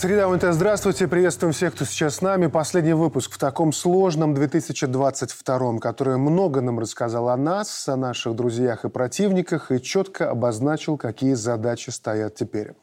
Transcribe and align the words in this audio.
Среда 0.00 0.28
МТ, 0.28 0.44
здравствуйте. 0.52 1.08
Приветствуем 1.08 1.52
всех, 1.52 1.74
кто 1.74 1.84
сейчас 1.84 2.14
с 2.14 2.20
нами. 2.22 2.46
Последний 2.46 2.92
выпуск 2.92 3.32
в 3.32 3.38
таком 3.38 3.72
сложном 3.72 4.32
2022, 4.32 5.80
который 5.80 6.18
много 6.18 6.60
нам 6.60 6.78
рассказал 6.78 7.28
о 7.28 7.36
нас, 7.36 7.88
о 7.88 7.96
наших 7.96 8.36
друзьях 8.36 8.84
и 8.84 8.88
противниках 8.88 9.72
и 9.72 9.82
четко 9.82 10.30
обозначил, 10.30 10.98
какие 10.98 11.34
задачи 11.34 11.90
стоят 11.90 12.36
теперь. 12.36 12.74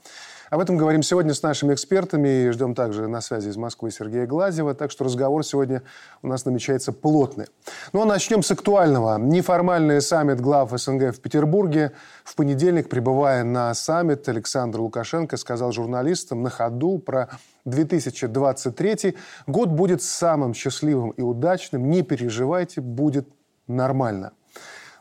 Об 0.55 0.61
этом 0.61 0.77
говорим 0.77 1.03
сегодня 1.03 1.33
с 1.33 1.43
нашими 1.43 1.73
экспертами 1.73 2.29
и 2.29 2.49
ждем 2.51 2.75
также 2.75 3.09
на 3.09 3.19
связи 3.19 3.49
из 3.49 3.57
Москвы 3.57 3.91
Сергея 3.91 4.25
Глазева. 4.25 4.73
Так 4.73 4.89
что 4.89 5.03
разговор 5.03 5.43
сегодня 5.43 5.83
у 6.21 6.27
нас 6.27 6.45
намечается 6.45 6.93
плотный. 6.93 7.47
Ну 7.91 8.01
а 8.01 8.05
начнем 8.05 8.41
с 8.41 8.51
актуального. 8.51 9.17
Неформальный 9.17 10.01
саммит 10.01 10.39
глав 10.39 10.71
СНГ 10.71 11.13
в 11.13 11.19
Петербурге. 11.19 11.91
В 12.23 12.37
понедельник, 12.37 12.87
прибывая 12.87 13.43
на 13.43 13.73
саммит, 13.73 14.29
Александр 14.29 14.79
Лукашенко 14.79 15.35
сказал 15.35 15.73
журналистам 15.73 16.41
на 16.41 16.49
ходу 16.49 16.99
про 16.99 17.31
2023 17.65 19.17
год 19.47 19.67
будет 19.67 20.01
самым 20.01 20.53
счастливым 20.53 21.09
и 21.09 21.21
удачным. 21.21 21.89
Не 21.89 22.01
переживайте, 22.01 22.79
будет 22.79 23.27
нормально. 23.67 24.31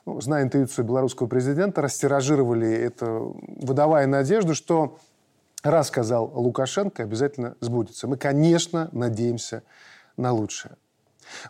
Ну, 0.05 0.21
зная 0.21 0.43
интуицию 0.43 0.85
белорусского 0.85 1.29
президента, 1.29 1.81
растиражировали 1.81 2.73
это, 2.73 3.07
выдавая 3.47 4.09
надежду, 4.09 4.57
что 4.57 4.99
раз 5.65 5.89
сказал 5.89 6.31
Лукашенко, 6.35 7.03
обязательно 7.03 7.57
сбудется. 7.61 8.07
Мы, 8.07 8.17
конечно, 8.17 8.89
надеемся 8.93 9.63
на 10.17 10.33
лучшее. 10.33 10.77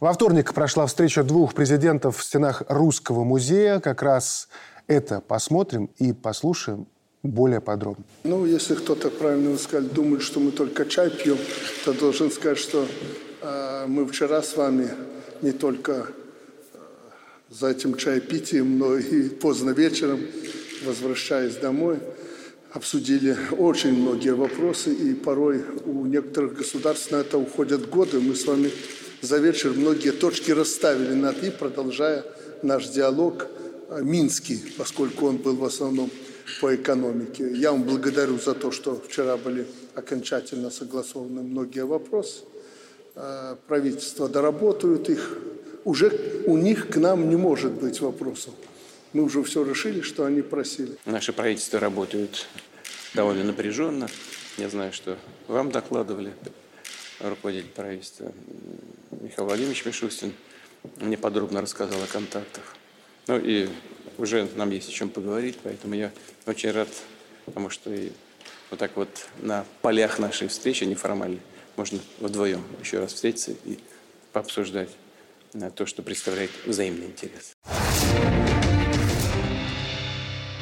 Во 0.00 0.12
вторник 0.12 0.54
прошла 0.54 0.86
встреча 0.86 1.22
двух 1.22 1.54
президентов 1.54 2.18
в 2.18 2.24
стенах 2.24 2.62
Русского 2.68 3.24
музея. 3.24 3.80
Как 3.80 4.02
раз 4.02 4.48
это 4.86 5.20
посмотрим 5.20 5.90
и 5.98 6.12
послушаем 6.12 6.86
более 7.22 7.60
подробно. 7.60 8.04
Ну, 8.24 8.44
если 8.44 8.74
кто-то 8.74 9.10
правильно 9.10 9.56
сказал, 9.56 9.88
думает, 9.88 10.22
что 10.22 10.40
мы 10.40 10.52
только 10.52 10.84
чай 10.84 11.10
пьем, 11.10 11.38
то 11.84 11.92
должен 11.92 12.30
сказать, 12.30 12.58
что 12.58 12.86
э, 13.40 13.86
мы 13.86 14.06
вчера 14.06 14.42
с 14.42 14.56
вами 14.56 14.90
не 15.40 15.52
только 15.52 15.92
э, 15.92 16.78
за 17.48 17.68
этим 17.68 17.96
чаепитием, 17.96 18.78
но 18.78 18.96
и 18.96 19.30
поздно 19.30 19.70
вечером, 19.70 20.20
возвращаясь 20.84 21.56
домой, 21.56 21.98
обсудили 22.74 23.36
очень 23.56 23.92
многие 23.92 24.34
вопросы, 24.34 24.92
и 24.92 25.14
порой 25.14 25.64
у 25.86 26.04
некоторых 26.06 26.56
государств 26.56 27.12
на 27.12 27.16
это 27.16 27.38
уходят 27.38 27.88
годы. 27.88 28.18
Мы 28.18 28.34
с 28.34 28.46
вами 28.46 28.70
за 29.22 29.38
вечер 29.38 29.70
многие 29.70 30.10
точки 30.10 30.50
расставили 30.50 31.14
над 31.14 31.42
«и», 31.44 31.50
продолжая 31.50 32.24
наш 32.62 32.88
диалог 32.88 33.46
минский, 34.00 34.60
поскольку 34.76 35.26
он 35.26 35.36
был 35.36 35.54
в 35.54 35.64
основном 35.64 36.10
по 36.60 36.74
экономике. 36.74 37.48
Я 37.54 37.70
вам 37.70 37.84
благодарю 37.84 38.38
за 38.40 38.54
то, 38.54 38.72
что 38.72 39.00
вчера 39.00 39.36
были 39.36 39.66
окончательно 39.94 40.70
согласованы 40.70 41.42
многие 41.42 41.84
вопросы. 41.84 42.40
Э, 43.14 43.54
правительство 43.68 44.28
доработают 44.28 45.08
их. 45.08 45.38
Уже 45.84 46.10
у 46.46 46.56
них 46.56 46.88
к 46.88 46.96
нам 46.96 47.30
не 47.30 47.36
может 47.36 47.72
быть 47.72 48.00
вопросов. 48.00 48.52
Мы 49.14 49.22
уже 49.22 49.44
все 49.44 49.64
решили, 49.64 50.00
что 50.00 50.24
они 50.24 50.42
просили. 50.42 50.98
Наше 51.06 51.32
правительство 51.32 51.78
работает 51.78 52.48
довольно 53.14 53.44
напряженно. 53.44 54.08
Я 54.58 54.68
знаю, 54.68 54.92
что 54.92 55.16
вам 55.46 55.70
докладывали 55.70 56.32
руководитель 57.20 57.68
правительства 57.68 58.32
Михаил 59.12 59.46
Владимирович 59.46 59.86
Мишустин. 59.86 60.32
Мне 60.96 61.16
подробно 61.16 61.60
рассказал 61.60 62.02
о 62.02 62.06
контактах. 62.08 62.74
Ну 63.28 63.38
и 63.38 63.68
уже 64.18 64.48
нам 64.56 64.70
есть 64.70 64.88
о 64.88 64.92
чем 64.92 65.08
поговорить, 65.08 65.58
поэтому 65.62 65.94
я 65.94 66.10
очень 66.46 66.72
рад, 66.72 66.88
потому 67.46 67.70
что 67.70 67.94
и 67.94 68.10
вот 68.70 68.80
так 68.80 68.96
вот 68.96 69.28
на 69.40 69.64
полях 69.80 70.18
нашей 70.18 70.48
встречи 70.48 70.82
неформальной 70.82 71.40
можно 71.76 72.00
вдвоем 72.18 72.64
еще 72.82 72.98
раз 72.98 73.12
встретиться 73.12 73.52
и 73.64 73.78
пообсуждать 74.32 74.90
то, 75.76 75.86
что 75.86 76.02
представляет 76.02 76.50
взаимный 76.66 77.06
интерес. 77.06 77.54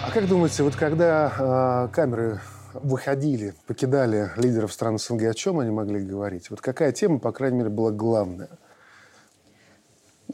А 0.04 0.10
как 0.10 0.26
думаете, 0.26 0.64
вот 0.64 0.74
когда 0.74 1.86
э, 1.88 1.94
камеры 1.94 2.40
выходили, 2.74 3.54
покидали 3.68 4.32
лидеров 4.36 4.72
стран 4.72 4.98
СНГ, 4.98 5.22
о 5.24 5.34
чем 5.34 5.60
они 5.60 5.70
могли 5.70 6.00
говорить? 6.00 6.50
Вот 6.50 6.60
какая 6.60 6.90
тема, 6.90 7.20
по 7.20 7.30
крайней 7.30 7.58
мере, 7.58 7.70
была 7.70 7.92
главная? 7.92 8.48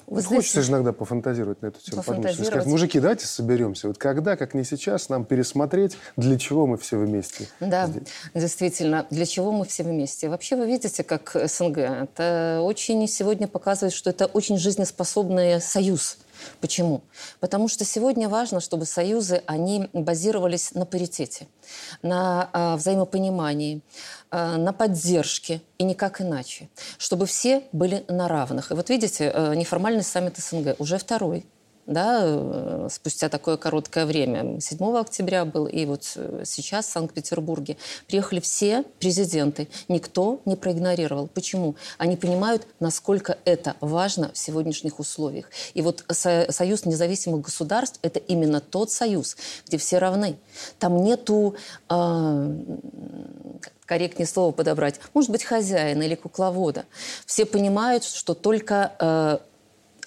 Вы 0.07 0.23
Хочется 0.23 0.53
знаете, 0.53 0.62
же 0.62 0.73
иногда 0.73 0.93
пофантазировать 0.93 1.61
на 1.61 1.67
эту 1.67 1.81
тему. 1.81 2.03
Подумать, 2.03 2.34
сказать, 2.34 2.67
мужики, 2.67 2.99
давайте 2.99 3.27
соберемся. 3.27 3.89
Вот 3.89 3.99
когда, 3.99 4.37
как 4.37 4.55
не 4.55 4.65
сейчас, 4.65 5.11
нам 5.11 5.27
пересмотреть, 5.27 5.99
для 6.17 6.39
чего 6.39 6.67
мы 6.67 6.78
все 6.78 6.97
вместе 6.97 7.49
Да, 7.61 7.89
здесь. 7.89 8.05
действительно, 8.33 9.07
для 9.11 9.27
чего 9.27 9.53
мы 9.53 9.67
все 9.67 9.83
вместе. 9.83 10.31
Вообще 10.31 10.57
вы 10.57 10.67
видите, 10.67 11.05
как 11.05 11.37
СНГ, 11.47 11.78
это 11.78 12.61
очень 12.62 13.07
сегодня 13.07 13.49
показывает, 13.49 13.93
что 13.93 14.09
это 14.09 14.27
очень 14.27 14.57
жизнеспособный 14.57 15.61
союз 15.61 16.17
Почему? 16.60 17.03
Потому 17.41 17.69
что 17.69 17.84
сегодня 17.84 18.28
важно, 18.28 18.60
чтобы 18.60 18.87
союзы, 18.87 19.43
они 19.47 19.88
базировались 19.93 20.72
на 20.75 20.87
паритете, 20.87 21.47
на 22.03 22.50
э, 22.53 22.76
взаимопонимании, 22.76 23.81
э, 24.31 24.56
на 24.56 24.72
поддержке 24.72 25.62
и 25.78 25.84
никак 25.84 26.21
иначе. 26.21 26.69
Чтобы 26.98 27.27
все 27.27 27.65
были 27.72 28.04
на 28.09 28.28
равных. 28.28 28.71
И 28.71 28.75
вот 28.75 28.91
видите, 28.91 29.31
э, 29.32 29.54
неформальный 29.54 30.03
саммит 30.03 30.37
СНГ 30.38 30.77
уже 30.78 30.98
второй 30.98 31.44
да, 31.88 32.21
э, 32.22 32.88
спустя 32.91 33.28
такое 33.31 33.56
короткое 33.56 34.04
время. 34.04 34.60
7 34.60 34.97
октября 34.99 35.47
был, 35.47 35.66
и 35.66 35.87
вот 35.87 36.12
э, 36.16 36.43
сейчас 36.44 36.87
в 36.87 36.91
Санкт-Петербурге 36.91 37.78
приехали 38.06 38.41
все 38.41 38.84
президенты. 39.00 39.69
Никто 39.88 40.41
не 40.44 40.54
проигнорировал. 40.54 41.28
Почему? 41.28 41.77
Они 41.97 42.16
понимают, 42.16 42.66
насколько 42.78 43.38
это 43.47 43.75
важно 43.81 44.31
в 44.34 44.38
сегодняшних 44.38 45.00
условиях. 45.00 45.50
И 45.72 45.81
вот 45.81 46.04
Союз 46.10 46.84
независимых 46.84 47.41
государств– 47.41 47.98
это 48.03 48.19
именно 48.19 48.60
тот 48.60 48.93
союз, 48.93 49.37
где 49.66 49.78
все 49.78 49.98
равны. 49.98 50.37
Там 50.78 51.03
нету 51.03 51.54
э, 51.88 52.54
корректнее 53.87 54.27
слово 54.27 54.53
подобрать, 54.53 55.00
может 55.15 55.31
быть, 55.31 55.43
хозяина 55.43 56.03
или 56.03 56.15
кукловода. 56.15 56.84
Все 57.25 57.47
понимают, 57.47 58.04
что 58.04 58.34
только 58.34 58.93
э, 58.98 59.38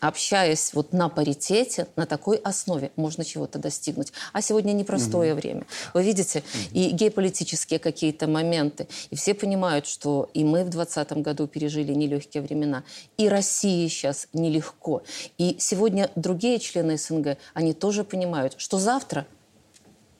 общаясь 0.02 0.74
вот 0.74 0.92
на 0.92 1.08
паритете, 1.08 1.88
на 1.96 2.06
такой 2.06 2.38
основе 2.38 2.92
можно 2.96 3.24
чего-то 3.24 3.60
достигнуть. 3.60 4.12
А 4.34 4.42
сегодня 4.42 4.74
непростое 4.74 5.34
угу. 5.34 5.42
время. 5.42 5.66
Вы 5.94 6.04
видите, 6.04 6.40
угу. 6.40 6.80
и 6.80 6.90
геополитические 6.90 7.80
какие-то 7.80 8.28
моменты. 8.28 8.88
И 9.12 9.16
все 9.16 9.34
понимают, 9.34 9.86
что 9.86 10.30
и 10.34 10.44
мы 10.44 10.64
в 10.64 10.70
2020 10.70 11.14
году 11.24 11.48
пережили 11.48 11.94
нелегкие 11.94 12.44
времена, 12.44 12.84
и 13.18 13.30
России 13.30 13.88
сейчас 13.88 14.28
нелегко. 14.34 15.04
И 15.38 15.56
сегодня 15.60 16.10
другие 16.16 16.60
члены 16.60 16.98
СНГ, 16.98 17.38
они 17.54 17.74
тоже 17.74 18.04
понимают, 18.04 18.56
что 18.58 18.80
завтра 18.80 19.28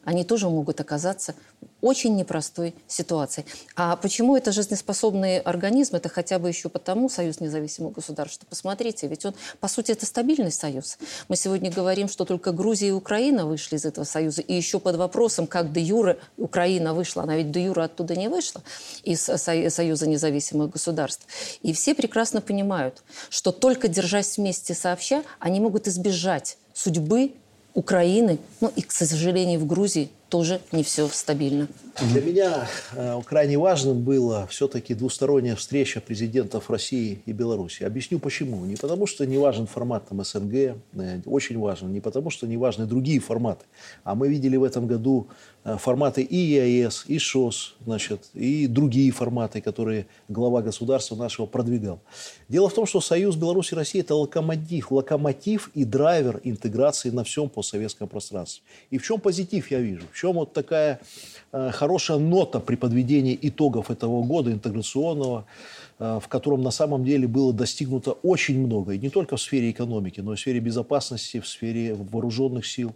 они 0.04 0.24
тоже 0.24 0.50
могут 0.50 0.80
оказаться 0.80 1.36
очень 1.82 2.16
непростой 2.16 2.76
ситуации. 2.88 3.46
А 3.76 3.96
почему 3.96 4.36
это 4.36 4.52
жизнеспособный 4.52 5.40
организм? 5.40 5.96
Это 5.96 6.10
хотя 6.10 6.38
бы 6.40 6.48
еще 6.48 6.70
потому, 6.70 7.10
Союз 7.10 7.40
независимых 7.40 7.94
государств, 7.94 8.36
что 8.36 8.46
посмотрите, 8.46 9.08
ведь 9.08 9.26
он, 9.26 9.34
по 9.60 9.68
сути, 9.68 9.92
это 9.92 10.06
стабильный 10.06 10.52
союз. 10.52 10.98
Мы 11.28 11.36
сегодня 11.36 11.72
говорим, 11.72 12.08
что 12.08 12.26
только 12.26 12.52
Грузия 12.52 12.90
и 12.90 12.92
Украина 12.92 13.46
вышли 13.46 13.78
из 13.78 13.86
этого 13.86 14.06
союза, 14.06 14.42
и 14.42 14.54
еще 14.54 14.80
под 14.80 14.96
вопросом, 14.96 15.48
как 15.48 15.72
де 15.72 15.82
юре 15.82 16.20
Украина 16.38 16.94
вышла, 16.94 17.24
она 17.24 17.36
ведь 17.36 17.52
де 17.52 17.66
юре 17.66 17.84
оттуда 17.84 18.16
не 18.16 18.30
вышла, 18.30 18.62
из 19.04 19.22
Союза 19.22 20.08
независимых 20.08 20.72
государств. 20.72 21.26
И 21.62 21.74
все 21.74 21.96
прекрасно 21.96 22.42
понимают, 22.42 23.04
что 23.30 23.52
только 23.52 23.88
держась 23.88 24.38
вместе 24.38 24.74
сообща, 24.74 25.24
они 25.40 25.60
могут 25.60 25.88
избежать 25.88 26.58
судьбы 26.74 27.34
Украины, 27.74 28.40
ну 28.60 28.72
и, 28.76 28.82
к 28.82 28.92
сожалению, 28.92 29.60
в 29.60 29.66
Грузии 29.66 30.10
тоже 30.30 30.62
не 30.72 30.84
все 30.84 31.08
стабильно. 31.10 31.68
Для 32.00 32.22
меня 32.22 32.68
э, 32.94 33.22
крайне 33.26 33.58
важным 33.58 34.02
было 34.02 34.48
все-таки 34.48 34.94
двусторонняя 34.94 35.56
встреча 35.56 36.00
президентов 36.00 36.70
России 36.70 37.22
и 37.26 37.34
Беларуси. 37.34 37.84
Объясню 37.84 38.18
почему. 38.18 38.66
Не 38.66 38.78
потому, 38.78 39.08
что 39.08 39.26
не 39.26 39.38
важен 39.38 39.68
формат 39.68 40.08
там, 40.08 40.24
СНГ, 40.24 40.54
э, 40.54 40.76
очень 41.26 41.60
важен. 41.60 41.92
Не 41.92 42.00
потому, 42.00 42.30
что 42.30 42.48
не 42.48 42.58
важны 42.58 42.86
другие 42.86 43.20
форматы. 43.20 43.66
А 44.04 44.16
мы 44.16 44.30
видели 44.30 44.56
в 44.56 44.64
этом 44.64 44.88
году 44.88 45.28
форматы 45.64 46.24
и 46.24 46.36
ЕАЭС, 46.36 47.06
и 47.08 47.20
ШОС, 47.20 47.76
значит, 47.86 48.30
и 48.34 48.68
другие 48.68 49.12
форматы, 49.12 49.62
которые 49.62 50.08
глава 50.28 50.62
государства 50.62 51.16
нашего 51.16 51.46
продвигал. 51.46 52.00
Дело 52.50 52.70
в 52.70 52.74
том, 52.74 52.86
что 52.86 53.00
Союз 53.00 53.36
Беларуси 53.36 53.74
и 53.74 53.76
России– 53.76 54.02
это 54.02 54.16
локомотив, 54.16 54.92
локомотив 54.92 55.70
и 55.76 55.86
драйвер 55.86 56.42
интеграции 56.44 57.12
на 57.12 57.24
всем 57.24 57.50
постсоветском 57.50 58.08
пространстве. 58.08 58.64
И 58.90 58.98
в 58.98 59.04
чем 59.04 59.20
позитив 59.20 59.70
я 59.70 59.80
вижу? 59.80 60.04
В 60.12 60.18
чем 60.18 60.34
вот 60.34 60.54
такая 60.54 61.00
э, 61.52 61.72
хорошая 61.72 62.18
нота 62.18 62.60
при 62.60 62.76
подведении 62.76 63.38
итогов 63.42 63.92
этого 63.92 64.24
года 64.24 64.52
интеграционного, 64.52 65.46
э, 66.00 66.20
в 66.22 66.28
котором 66.28 66.64
на 66.64 66.72
самом 66.72 67.06
деле 67.06 67.28
было 67.28 67.54
достигнуто 67.54 68.12
очень 68.24 68.60
много, 68.60 68.94
и 68.94 68.98
не 68.98 69.10
только 69.10 69.38
в 69.38 69.42
сфере 69.42 69.70
экономики, 69.70 70.22
но 70.22 70.34
и 70.34 70.36
в 70.36 70.40
сфере 70.40 70.60
безопасности, 70.60 71.40
в 71.40 71.48
сфере 71.48 71.94
вооруженных 71.94 72.66
сил. 72.66 72.94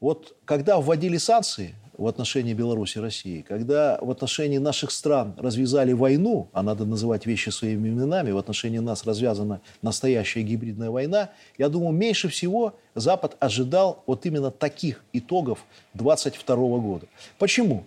Вот 0.00 0.36
когда 0.44 0.78
вводили 0.78 1.16
санкции 1.16 1.74
в 1.96 2.06
отношении 2.06 2.54
Беларуси 2.54 2.98
и 2.98 3.00
России, 3.00 3.42
когда 3.42 3.98
в 4.00 4.08
отношении 4.12 4.58
наших 4.58 4.92
стран 4.92 5.34
развязали 5.36 5.92
войну, 5.92 6.48
а 6.52 6.62
надо 6.62 6.84
называть 6.84 7.26
вещи 7.26 7.50
своими 7.50 7.88
именами, 7.88 8.30
в 8.30 8.38
отношении 8.38 8.78
нас 8.78 9.04
развязана 9.04 9.60
настоящая 9.82 10.42
гибридная 10.42 10.90
война, 10.90 11.30
я 11.58 11.68
думаю, 11.68 11.92
меньше 11.92 12.28
всего 12.28 12.76
Запад 12.94 13.36
ожидал 13.40 14.04
вот 14.06 14.24
именно 14.24 14.52
таких 14.52 15.02
итогов 15.12 15.64
22 15.94 16.56
года. 16.56 17.06
Почему? 17.40 17.84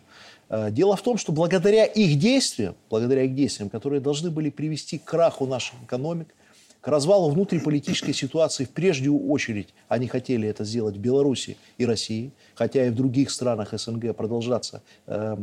Э, 0.49 0.69
дело 0.69 0.97
в 0.97 1.01
том, 1.01 1.17
что 1.17 1.31
благодаря 1.31 1.85
их 1.85 2.19
действиям, 2.19 2.75
благодаря 2.89 3.23
их 3.23 3.33
действиям, 3.33 3.69
которые 3.69 4.01
должны 4.01 4.29
были 4.29 4.49
привести 4.49 4.97
к 4.97 5.05
краху 5.05 5.45
наших 5.45 5.75
экономик, 5.83 6.27
к 6.81 6.87
развалу 6.87 7.29
внутриполитической 7.29 8.11
ситуации, 8.11 8.65
в 8.65 8.71
прежнюю 8.71 9.29
очередь 9.29 9.73
они 9.87 10.07
хотели 10.07 10.47
это 10.47 10.65
сделать 10.65 10.97
в 10.97 10.99
Беларуси 10.99 11.57
и 11.77 11.85
России, 11.85 12.31
хотя 12.55 12.87
и 12.87 12.89
в 12.89 12.95
других 12.95 13.29
странах 13.29 13.73
СНГ 13.79 14.15
продолжаться 14.15 14.81
э, 15.05 15.37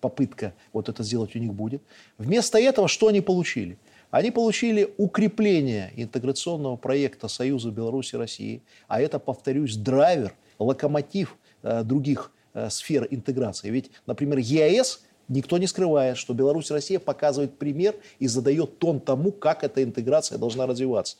попытка 0.00 0.52
вот 0.72 0.88
это 0.88 1.04
сделать 1.04 1.36
у 1.36 1.38
них 1.38 1.54
будет. 1.54 1.80
Вместо 2.18 2.58
этого 2.58 2.88
что 2.88 3.06
они 3.06 3.20
получили? 3.20 3.78
Они 4.10 4.32
получили 4.32 4.92
укрепление 4.98 5.92
интеграционного 5.96 6.74
проекта 6.74 7.28
Союза 7.28 7.70
Беларуси 7.70 8.16
и 8.16 8.18
России, 8.18 8.62
а 8.88 9.00
это, 9.00 9.20
повторюсь, 9.20 9.76
драйвер, 9.76 10.34
локомотив 10.58 11.36
э, 11.62 11.84
других 11.84 12.32
э, 12.52 12.68
сфер 12.68 13.06
интеграции. 13.08 13.70
Ведь, 13.70 13.92
например, 14.06 14.38
ЕАЭС– 14.38 15.04
Никто 15.30 15.58
не 15.58 15.68
скрывает, 15.68 16.18
что 16.18 16.34
Беларусь 16.34 16.70
и 16.70 16.74
Россия 16.74 16.98
показывают 16.98 17.56
пример 17.56 17.94
и 18.18 18.26
задает 18.26 18.78
тон 18.80 18.98
тому, 18.98 19.30
как 19.30 19.62
эта 19.62 19.84
интеграция 19.84 20.38
должна 20.38 20.66
развиваться. 20.66 21.16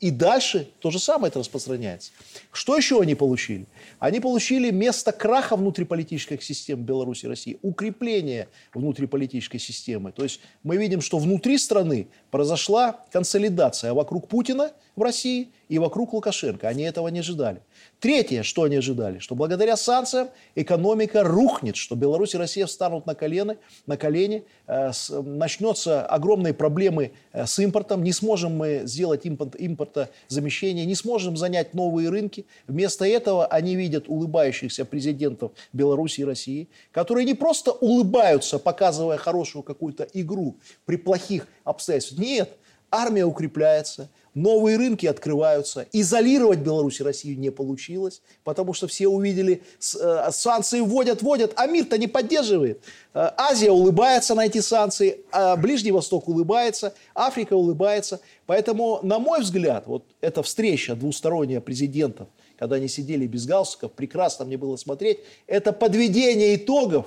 И 0.00 0.10
дальше 0.10 0.68
то 0.80 0.90
же 0.90 0.98
самое 0.98 1.30
это 1.30 1.38
распространяется. 1.38 2.12
Что 2.52 2.76
еще 2.76 3.00
они 3.00 3.14
получили? 3.14 3.66
Они 4.00 4.20
получили 4.20 4.70
место 4.70 5.12
краха 5.12 5.56
внутриполитических 5.56 6.42
систем 6.42 6.82
Беларуси 6.82 7.24
и 7.24 7.28
России, 7.28 7.58
укрепление 7.62 8.48
внутриполитической 8.74 9.58
системы. 9.58 10.12
То 10.12 10.24
есть 10.24 10.40
мы 10.62 10.76
видим, 10.76 11.00
что 11.00 11.16
внутри 11.16 11.56
страны 11.56 12.08
произошла 12.30 13.04
консолидация 13.12 13.94
вокруг 13.94 14.28
Путина 14.28 14.72
в 14.98 15.02
России 15.02 15.50
и 15.68 15.78
вокруг 15.78 16.12
Лукашенко. 16.12 16.68
Они 16.68 16.82
этого 16.82 17.08
не 17.08 17.20
ожидали. 17.20 17.62
Третье, 18.00 18.42
что 18.42 18.64
они 18.64 18.76
ожидали, 18.76 19.18
что 19.18 19.34
благодаря 19.34 19.76
санкциям 19.76 20.28
экономика 20.54 21.24
рухнет, 21.24 21.76
что 21.76 21.94
Беларусь 21.96 22.34
и 22.34 22.38
Россия 22.38 22.66
встанут 22.66 23.06
на 23.06 23.14
колено, 23.14 23.56
на 23.86 23.96
колени, 23.96 24.44
э, 24.66 24.92
с, 24.92 25.10
начнется 25.10 26.04
огромные 26.04 26.54
проблемы 26.54 27.12
э, 27.32 27.46
с 27.46 27.58
импортом, 27.58 28.02
не 28.02 28.12
сможем 28.12 28.56
мы 28.56 28.82
сделать 28.84 29.24
импорт, 29.24 29.56
импортозамещение, 29.58 30.86
не 30.86 30.94
сможем 30.94 31.36
занять 31.36 31.74
новые 31.74 32.08
рынки. 32.08 32.46
Вместо 32.66 33.04
этого 33.04 33.46
они 33.46 33.74
видят 33.74 34.04
улыбающихся 34.08 34.84
президентов 34.84 35.52
Беларуси 35.72 36.20
и 36.20 36.24
России, 36.24 36.68
которые 36.92 37.24
не 37.24 37.34
просто 37.34 37.72
улыбаются, 37.72 38.58
показывая 38.58 39.16
хорошую 39.16 39.62
какую-то 39.62 40.06
игру 40.12 40.56
при 40.84 40.96
плохих 40.96 41.46
обстоятельствах. 41.64 42.20
Нет, 42.20 42.50
армия 42.90 43.24
укрепляется, 43.24 44.08
новые 44.38 44.76
рынки 44.76 45.06
открываются. 45.06 45.86
Изолировать 45.92 46.60
Беларусь 46.60 47.00
и 47.00 47.02
Россию 47.02 47.38
не 47.38 47.50
получилось, 47.50 48.22
потому 48.44 48.72
что 48.72 48.86
все 48.86 49.08
увидели, 49.08 49.62
э, 50.00 50.28
санкции 50.30 50.80
вводят, 50.80 51.22
вводят, 51.22 51.52
а 51.56 51.66
мир-то 51.66 51.98
не 51.98 52.06
поддерживает. 52.06 52.82
Э, 53.14 53.30
Азия 53.36 53.70
улыбается 53.70 54.34
на 54.34 54.46
эти 54.46 54.60
санкции, 54.60 55.24
а 55.32 55.56
Ближний 55.56 55.92
Восток 55.92 56.28
улыбается, 56.28 56.94
Африка 57.14 57.54
улыбается. 57.54 58.20
Поэтому, 58.46 59.00
на 59.02 59.18
мой 59.18 59.40
взгляд, 59.40 59.86
вот 59.86 60.04
эта 60.20 60.42
встреча 60.42 60.94
двусторонняя 60.94 61.60
президентов, 61.60 62.28
когда 62.58 62.76
они 62.76 62.88
сидели 62.88 63.26
без 63.26 63.46
галстуков, 63.46 63.92
прекрасно 63.92 64.44
мне 64.44 64.56
было 64.56 64.76
смотреть, 64.76 65.18
это 65.46 65.72
подведение 65.72 66.56
итогов 66.56 67.06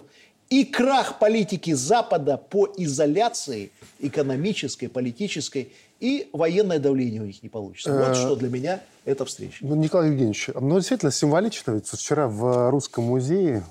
и 0.52 0.66
крах 0.66 1.18
политики 1.18 1.72
Запада 1.72 2.38
по 2.38 2.70
изоляции 2.78 3.72
экономической, 4.00 4.88
политической 4.88 5.72
и 6.02 6.30
военное 6.34 6.80
давление 6.80 7.22
у 7.22 7.26
них 7.26 7.42
не 7.44 7.50
получится. 7.50 7.94
Вот 7.94 8.10
э, 8.10 8.14
что 8.16 8.36
для 8.36 8.50
меня 8.50 8.82
эта 9.06 9.24
встреча. 9.24 9.58
Ну, 9.62 9.76
Николай 9.76 10.10
Евгеньевич, 10.10 10.50
ну, 10.60 10.76
действительно 10.76 11.12
символично. 11.12 11.72
Ведь 11.72 11.88
вчера 11.88 12.28
в 12.28 12.72
Русском 12.72 13.04
музее, 13.04 13.64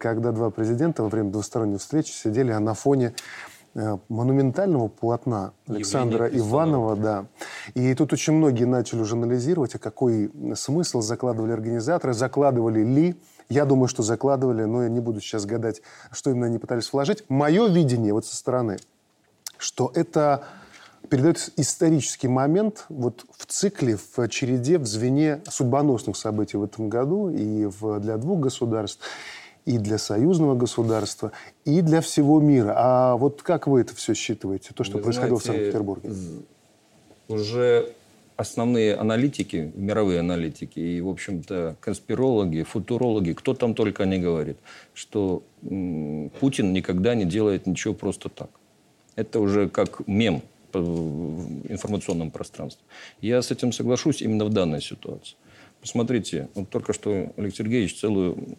когда 0.00 0.32
два 0.32 0.50
президента 0.50 1.02
во 1.02 1.10
время 1.10 1.30
двусторонней 1.30 1.76
встречи 1.76 2.10
сидели 2.10 2.54
на 2.54 2.72
фоне 2.72 3.14
э, 3.74 3.98
монументального 4.08 4.88
полотна 4.88 5.52
Александра 5.66 6.24
Евгения 6.24 6.48
Иванова, 6.48 6.96
да. 6.96 7.26
И 7.74 7.94
тут 7.94 8.14
очень 8.14 8.32
многие 8.32 8.64
начали 8.64 9.00
уже 9.00 9.14
анализировать, 9.14 9.74
а 9.74 9.78
какой 9.78 10.30
смысл 10.56 11.02
закладывали 11.02 11.52
организаторы, 11.52 12.14
закладывали 12.14 12.82
ли 12.82 13.14
я 13.50 13.66
думаю, 13.66 13.88
что 13.88 14.02
закладывали, 14.02 14.64
но 14.64 14.84
я 14.84 14.88
не 14.88 15.00
буду 15.00 15.20
сейчас 15.20 15.44
гадать, 15.44 15.82
что 16.10 16.30
именно 16.30 16.46
они 16.46 16.58
пытались 16.58 16.90
вложить. 16.90 17.24
Мое 17.28 17.68
видение 17.68 18.14
вот 18.14 18.24
со 18.24 18.34
стороны, 18.34 18.78
что 19.58 19.92
это 19.94 20.44
передает 21.08 21.50
исторический 21.56 22.28
момент 22.28 22.86
вот 22.88 23.24
в 23.36 23.46
цикле, 23.46 23.96
в 23.96 24.28
череде, 24.28 24.78
в 24.78 24.86
звене 24.86 25.40
судьбоносных 25.48 26.16
событий 26.16 26.56
в 26.56 26.62
этом 26.62 26.88
году 26.88 27.30
и 27.30 27.66
в, 27.66 28.00
для 28.00 28.16
двух 28.16 28.40
государств, 28.40 29.00
и 29.64 29.78
для 29.78 29.98
союзного 29.98 30.54
государства, 30.54 31.32
и 31.64 31.80
для 31.80 32.00
всего 32.00 32.40
мира. 32.40 32.74
А 32.76 33.16
вот 33.16 33.42
как 33.42 33.66
вы 33.66 33.80
это 33.80 33.94
все 33.94 34.14
считываете, 34.14 34.70
то, 34.74 34.84
что 34.84 34.98
вы 34.98 35.04
происходило 35.04 35.38
знаете, 35.38 35.44
в 35.44 35.46
Санкт-Петербурге? 35.46 36.10
Уже 37.28 37.92
основные 38.36 38.94
аналитики, 38.96 39.72
мировые 39.74 40.20
аналитики 40.20 40.78
и, 40.78 41.00
в 41.00 41.08
общем-то, 41.08 41.76
конспирологи, 41.80 42.62
футурологи, 42.62 43.32
кто 43.32 43.54
там 43.54 43.74
только 43.74 44.04
не 44.04 44.18
говорит, 44.18 44.58
что 44.92 45.42
Путин 45.62 46.72
никогда 46.72 47.14
не 47.14 47.24
делает 47.24 47.66
ничего 47.66 47.94
просто 47.94 48.28
так. 48.28 48.50
Это 49.16 49.38
уже 49.38 49.68
как 49.68 50.06
мем 50.06 50.42
информационном 50.80 52.30
пространстве. 52.30 52.84
Я 53.20 53.42
с 53.42 53.50
этим 53.50 53.72
соглашусь 53.72 54.22
именно 54.22 54.44
в 54.44 54.50
данной 54.50 54.82
ситуации. 54.82 55.36
Посмотрите, 55.80 56.48
вот 56.54 56.70
только 56.70 56.92
что 56.92 57.32
Олег 57.36 57.54
Сергеевич 57.54 58.00
целую 58.00 58.56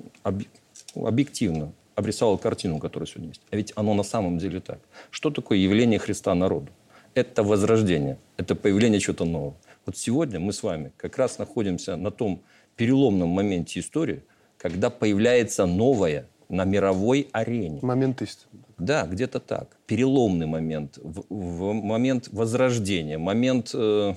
объективно 0.93 1.73
обрисовал 1.95 2.37
картину, 2.37 2.79
которая 2.79 3.07
сегодня 3.07 3.29
есть. 3.29 3.41
А 3.51 3.55
ведь 3.55 3.73
оно 3.75 3.93
на 3.93 4.03
самом 4.03 4.37
деле 4.37 4.59
так. 4.59 4.79
Что 5.11 5.31
такое 5.31 5.57
явление 5.57 5.97
Христа 5.97 6.35
народу? 6.35 6.67
Это 7.13 7.43
возрождение, 7.43 8.17
это 8.37 8.55
появление 8.55 8.99
чего-то 8.99 9.25
нового. 9.25 9.55
Вот 9.85 9.97
сегодня 9.97 10.39
мы 10.39 10.51
с 10.51 10.61
вами 10.63 10.91
как 10.97 11.17
раз 11.17 11.37
находимся 11.39 11.95
на 11.95 12.11
том 12.11 12.41
переломном 12.75 13.29
моменте 13.29 13.79
истории, 13.79 14.23
когда 14.57 14.89
появляется 14.89 15.65
новое 15.65 16.27
на 16.49 16.65
мировой 16.65 17.27
арене. 17.31 17.79
Момент 17.81 18.21
истины. 18.21 18.63
Да, 18.77 19.05
где-то 19.05 19.39
так. 19.39 19.77
Переломный 19.85 20.45
момент, 20.45 20.97
в, 21.01 21.23
в 21.29 21.73
момент 21.73 22.29
возрождения, 22.31 23.17
момент 23.17 23.71
э, 23.73 24.15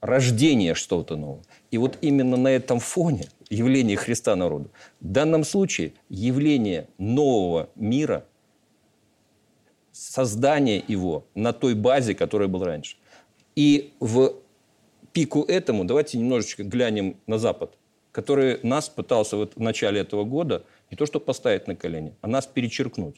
рождения 0.00 0.74
что-то 0.74 1.16
нового. 1.16 1.42
И 1.70 1.78
вот 1.78 1.98
именно 2.00 2.36
на 2.36 2.48
этом 2.48 2.80
фоне 2.80 3.28
явление 3.50 3.96
Христа 3.96 4.36
народу, 4.36 4.70
в 5.00 5.08
данном 5.08 5.44
случае 5.44 5.92
явление 6.08 6.88
нового 6.98 7.70
мира, 7.74 8.24
создание 9.92 10.82
его 10.86 11.26
на 11.34 11.52
той 11.52 11.74
базе, 11.74 12.14
которая 12.14 12.48
была 12.48 12.66
раньше. 12.66 12.96
И 13.56 13.92
в 14.00 14.34
пику 15.12 15.42
этому 15.42 15.84
давайте 15.84 16.18
немножечко 16.18 16.64
глянем 16.64 17.16
на 17.26 17.38
Запад, 17.38 17.78
который 18.14 18.60
нас 18.62 18.88
пытался 18.88 19.36
вот 19.36 19.56
в 19.56 19.60
начале 19.60 20.00
этого 20.00 20.22
года 20.22 20.64
не 20.88 20.96
то 20.96 21.04
что 21.04 21.18
поставить 21.18 21.66
на 21.66 21.74
колени, 21.74 22.14
а 22.20 22.28
нас 22.28 22.46
перечеркнуть. 22.46 23.16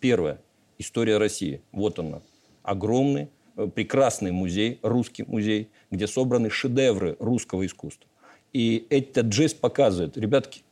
Первое. 0.00 0.40
История 0.78 1.18
России. 1.18 1.60
Вот 1.70 1.98
она. 1.98 2.22
Огромный, 2.62 3.28
э, 3.56 3.66
прекрасный 3.66 4.32
музей, 4.32 4.78
русский 4.82 5.24
музей, 5.24 5.68
где 5.90 6.06
собраны 6.06 6.48
шедевры 6.48 7.16
русского 7.18 7.66
искусства. 7.66 8.08
И 8.54 8.86
этот 8.88 9.30
жест 9.34 9.60
показывает, 9.60 10.16
ребятки, 10.16 10.62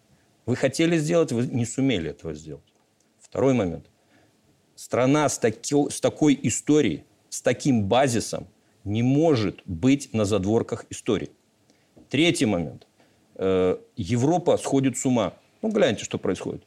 вы 0.46 0.56
хотели 0.56 0.96
сделать, 0.96 1.32
вы 1.32 1.46
не 1.46 1.66
сумели 1.66 2.10
этого 2.10 2.32
сделать. 2.32 2.72
Второй 3.20 3.52
момент. 3.52 3.90
Страна 4.74 5.28
с, 5.28 5.38
таки, 5.38 5.74
с 5.90 6.00
такой 6.00 6.38
историей, 6.42 7.04
с 7.28 7.42
таким 7.42 7.84
базисом 7.84 8.46
не 8.84 9.02
может 9.02 9.60
быть 9.66 10.14
на 10.14 10.24
задворках 10.24 10.86
истории. 10.88 11.28
Третий 12.08 12.46
момент. 12.46 12.85
Э, 13.36 13.76
Европа 13.96 14.56
сходит 14.56 14.96
с 14.98 15.06
ума 15.06 15.34
ну, 15.66 15.72
гляньте, 15.72 16.04
что 16.04 16.18
происходит. 16.18 16.62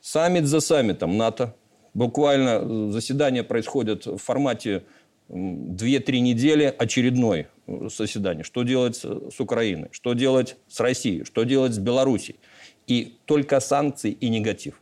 Саммит 0.00 0.46
за 0.46 0.60
саммитом 0.60 1.16
НАТО. 1.16 1.54
Буквально 1.94 2.92
заседания 2.92 3.42
происходят 3.42 4.06
в 4.06 4.18
формате 4.18 4.84
2-3 5.28 6.20
недели 6.20 6.74
очередной 6.78 7.48
э, 7.66 7.88
заседание. 7.94 8.44
Что 8.44 8.62
делать 8.62 8.96
с 8.96 9.40
Украиной? 9.40 9.88
Что 9.90 10.14
делать 10.14 10.56
с 10.68 10.80
Россией? 10.80 11.24
Что 11.24 11.44
делать 11.44 11.74
с 11.74 11.78
Белоруссией? 11.78 12.38
И 12.86 13.18
только 13.26 13.60
санкции 13.60 14.12
и 14.12 14.28
негатив. 14.28 14.80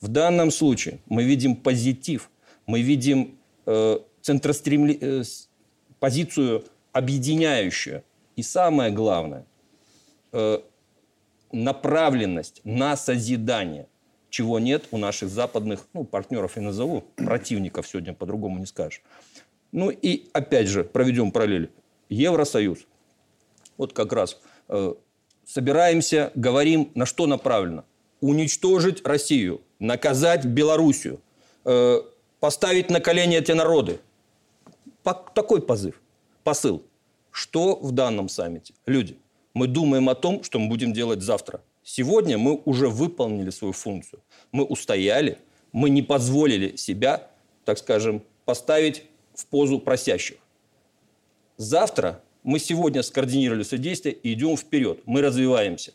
В 0.00 0.08
данном 0.08 0.50
случае 0.50 0.98
мы 1.06 1.24
видим 1.24 1.56
позитив, 1.56 2.30
мы 2.66 2.82
видим 2.82 3.38
э, 3.66 3.98
центростремли... 4.20 4.98
э, 5.00 5.22
позицию 5.98 6.64
объединяющую. 6.92 8.02
И 8.36 8.42
самое 8.42 8.90
главное, 8.92 9.46
э, 10.32 10.60
направленность 11.52 12.60
на 12.64 12.96
созидание, 12.96 13.88
чего 14.30 14.58
нет 14.58 14.86
у 14.90 14.98
наших 14.98 15.30
западных 15.30 15.86
ну, 15.92 16.04
партнеров, 16.04 16.56
я 16.56 16.62
назову, 16.62 17.04
противников 17.16 17.86
сегодня 17.86 18.14
по-другому 18.14 18.58
не 18.58 18.66
скажешь. 18.66 19.02
Ну 19.72 19.90
и 19.90 20.28
опять 20.32 20.68
же 20.68 20.84
проведем 20.84 21.30
параллель. 21.30 21.70
Евросоюз. 22.08 22.86
Вот 23.76 23.92
как 23.92 24.12
раз 24.12 24.40
э, 24.68 24.94
собираемся, 25.44 26.32
говорим, 26.34 26.90
на 26.94 27.06
что 27.06 27.26
направлено. 27.26 27.84
Уничтожить 28.20 29.06
Россию, 29.06 29.60
наказать 29.78 30.44
Белоруссию, 30.44 31.20
э, 31.64 32.00
поставить 32.40 32.90
на 32.90 33.00
колени 33.00 33.36
эти 33.36 33.52
народы. 33.52 34.00
По, 35.02 35.14
такой 35.14 35.62
позыв, 35.62 36.00
посыл. 36.44 36.82
Что 37.30 37.76
в 37.76 37.92
данном 37.92 38.28
саммите? 38.28 38.74
Люди, 38.86 39.18
мы 39.54 39.66
думаем 39.66 40.08
о 40.08 40.14
том, 40.14 40.42
что 40.42 40.58
мы 40.58 40.68
будем 40.68 40.92
делать 40.92 41.22
завтра. 41.22 41.60
Сегодня 41.82 42.38
мы 42.38 42.60
уже 42.64 42.88
выполнили 42.88 43.50
свою 43.50 43.72
функцию. 43.72 44.20
Мы 44.52 44.64
устояли, 44.64 45.38
мы 45.72 45.90
не 45.90 46.02
позволили 46.02 46.76
себя, 46.76 47.30
так 47.64 47.78
скажем, 47.78 48.22
поставить 48.44 49.04
в 49.34 49.46
позу 49.46 49.78
просящих. 49.78 50.36
Завтра 51.56 52.22
мы 52.42 52.58
сегодня 52.58 53.02
скоординировали 53.02 53.62
все 53.62 53.78
действия 53.78 54.12
и 54.12 54.32
идем 54.32 54.56
вперед. 54.56 55.00
Мы 55.06 55.22
развиваемся. 55.22 55.92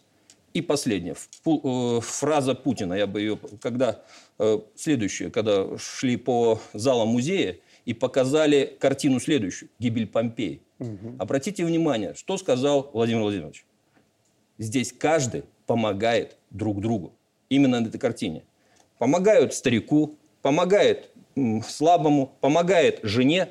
И 0.54 0.62
последнее. 0.62 1.16
Э, 1.46 2.00
фраза 2.02 2.54
Путина, 2.54 2.94
я 2.94 3.08
бы 3.08 3.22
ее... 3.22 3.40
Когда 3.60 4.04
э, 4.38 4.60
следующее, 4.76 5.32
когда 5.32 5.78
шли 5.80 6.16
по 6.16 6.60
залам 6.74 7.10
музея 7.10 7.58
и 7.86 7.94
показали 7.94 8.76
картину 8.80 9.20
следующую. 9.20 9.70
Гибель 9.80 10.08
Помпеи. 10.08 10.62
Угу. 10.80 11.16
Обратите 11.20 11.66
внимание, 11.66 12.14
что 12.16 12.38
сказал 12.38 12.90
Владимир 12.94 13.22
Владимирович. 13.22 13.66
Здесь 14.58 14.94
каждый 14.94 15.44
помогает 15.66 16.38
друг 16.50 16.82
другу. 16.82 17.14
Именно 17.50 17.80
на 17.82 17.88
этой 17.88 18.00
картине. 18.00 18.44
Помогают 18.98 19.54
старику, 19.54 20.18
помогает 20.42 21.12
слабому, 21.68 22.34
помогает 22.42 23.00
жене. 23.04 23.50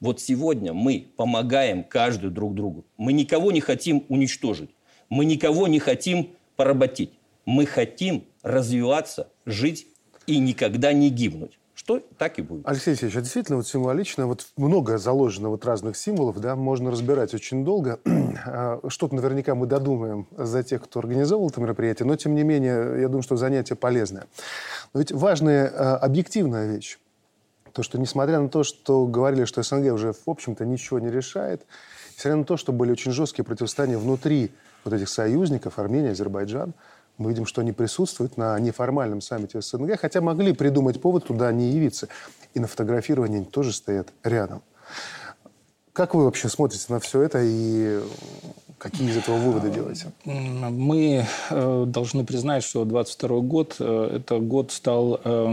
Вот 0.00 0.20
сегодня 0.20 0.72
мы 0.72 1.08
помогаем 1.16 1.84
каждый 1.84 2.30
друг 2.30 2.54
другу. 2.54 2.84
Мы 2.96 3.12
никого 3.12 3.52
не 3.52 3.60
хотим 3.60 4.04
уничтожить. 4.08 4.70
Мы 5.08 5.24
никого 5.24 5.68
не 5.68 5.78
хотим 5.78 6.30
поработить. 6.56 7.12
Мы 7.44 7.66
хотим 7.66 8.24
развиваться, 8.42 9.30
жить 9.44 9.86
и 10.26 10.38
никогда 10.38 10.92
не 10.92 11.10
гибнуть 11.10 11.58
что 11.84 12.00
так 12.16 12.38
и 12.38 12.42
будет. 12.42 12.66
Алексей 12.66 12.90
Алексеевич, 12.90 13.16
а 13.16 13.20
действительно 13.20 13.56
вот 13.56 13.66
символично, 13.66 14.26
вот 14.26 14.46
много 14.56 14.98
заложено 14.98 15.48
вот 15.48 15.64
разных 15.64 15.96
символов, 15.96 16.38
да, 16.40 16.54
можно 16.54 16.90
разбирать 16.90 17.34
очень 17.34 17.64
долго. 17.64 18.00
А, 18.44 18.80
что-то 18.88 19.14
наверняка 19.14 19.54
мы 19.54 19.66
додумаем 19.66 20.26
за 20.36 20.62
тех, 20.62 20.82
кто 20.82 21.00
организовал 21.00 21.48
это 21.48 21.60
мероприятие, 21.60 22.06
но 22.06 22.16
тем 22.16 22.34
не 22.34 22.42
менее, 22.42 23.00
я 23.02 23.08
думаю, 23.08 23.22
что 23.22 23.36
занятие 23.36 23.76
полезное. 23.76 24.26
Но 24.94 25.00
ведь 25.00 25.12
важная 25.12 25.68
а, 25.68 25.96
объективная 25.98 26.66
вещь. 26.66 26.98
То, 27.72 27.82
что 27.82 27.98
несмотря 27.98 28.40
на 28.40 28.48
то, 28.48 28.64
что 28.64 29.06
говорили, 29.06 29.44
что 29.44 29.62
СНГ 29.62 29.92
уже, 29.92 30.12
в 30.12 30.28
общем-то, 30.28 30.64
ничего 30.64 30.98
не 30.98 31.10
решает, 31.10 31.62
несмотря 32.16 32.36
на 32.36 32.44
то, 32.44 32.56
что 32.56 32.72
были 32.72 32.90
очень 32.90 33.12
жесткие 33.12 33.44
противостояния 33.44 33.98
внутри 33.98 34.50
вот 34.84 34.94
этих 34.94 35.08
союзников, 35.08 35.78
Армения, 35.78 36.10
Азербайджан, 36.10 36.74
мы 37.22 37.30
видим, 37.30 37.46
что 37.46 37.60
они 37.60 37.72
присутствуют 37.72 38.36
на 38.36 38.58
неформальном 38.58 39.20
саммите 39.20 39.60
СНГ, 39.60 39.98
хотя 39.98 40.20
могли 40.20 40.52
придумать 40.52 41.00
повод 41.00 41.26
туда 41.26 41.50
не 41.52 41.70
явиться. 41.70 42.08
И 42.54 42.60
на 42.60 42.66
фотографировании 42.66 43.38
они 43.38 43.46
тоже 43.46 43.72
стоят 43.72 44.08
рядом. 44.22 44.62
Как 45.92 46.14
вы 46.14 46.24
вообще 46.24 46.48
смотрите 46.48 46.86
на 46.88 47.00
все 47.00 47.22
это 47.22 47.40
и 47.42 48.00
какие 48.78 49.10
из 49.10 49.16
этого 49.16 49.36
выводы 49.36 49.70
делаете? 49.70 50.10
Мы 50.24 51.26
э, 51.50 51.84
должны 51.86 52.24
признать, 52.24 52.64
что 52.64 52.84
22 52.84 53.40
год 53.40 53.76
э, 53.78 54.16
это 54.16 54.38
год 54.38 54.72
стал 54.72 55.20
э, 55.22 55.52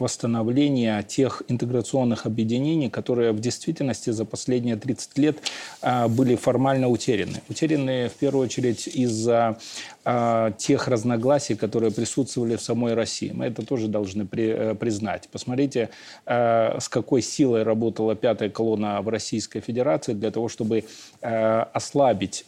восстановления 0.00 1.02
тех 1.02 1.42
интеграционных 1.48 2.26
объединений, 2.26 2.90
которые 2.90 3.32
в 3.32 3.40
действительности 3.40 4.10
за 4.10 4.24
последние 4.24 4.76
30 4.76 5.18
лет 5.18 5.38
а, 5.80 6.08
были 6.08 6.36
формально 6.36 6.88
утеряны. 6.88 7.42
Утеряны 7.48 8.08
в 8.08 8.14
первую 8.14 8.44
очередь 8.44 8.86
из-за 8.86 9.58
а, 10.04 10.52
тех 10.52 10.88
разногласий, 10.88 11.54
которые 11.54 11.92
присутствовали 11.92 12.56
в 12.56 12.62
самой 12.62 12.94
России. 12.94 13.32
Мы 13.34 13.46
это 13.46 13.64
тоже 13.64 13.88
должны 13.88 14.26
при, 14.26 14.48
э, 14.48 14.74
признать. 14.74 15.28
Посмотрите, 15.30 15.90
а, 16.26 16.78
с 16.80 16.88
какой 16.88 17.22
силой 17.22 17.62
работала 17.62 18.14
пятая 18.14 18.50
колонна 18.50 19.00
в 19.02 19.08
Российской 19.08 19.60
Федерации 19.60 20.14
для 20.14 20.30
того, 20.30 20.48
чтобы 20.48 20.84
ослабить 21.20 22.44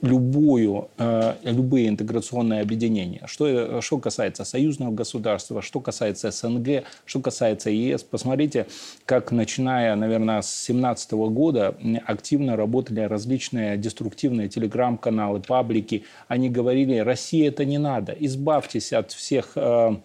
любую, 0.00 0.88
любые 1.44 1.88
интеграционные 1.88 2.60
объединения. 2.60 3.22
Что, 3.26 3.80
что 3.80 3.98
касается 3.98 4.44
союзного 4.44 4.90
государства, 4.92 5.62
что 5.62 5.80
касается 5.80 6.30
СНГ, 6.30 6.71
что 7.04 7.20
касается 7.20 7.70
ЕС, 7.70 8.02
посмотрите, 8.02 8.66
как 9.06 9.32
начиная, 9.32 9.94
наверное, 9.96 10.42
с 10.42 10.66
2017 10.66 11.12
года 11.12 11.76
активно 12.06 12.56
работали 12.56 13.00
различные 13.00 13.76
деструктивные 13.76 14.48
телеграм-каналы, 14.48 15.40
паблики. 15.40 16.04
Они 16.28 16.48
говорили, 16.48 16.98
Россия 16.98 17.48
это 17.48 17.64
не 17.64 17.78
надо, 17.78 18.12
избавьтесь 18.18 18.92
от 18.92 19.12
всех 19.12 19.52
э, 19.56 19.96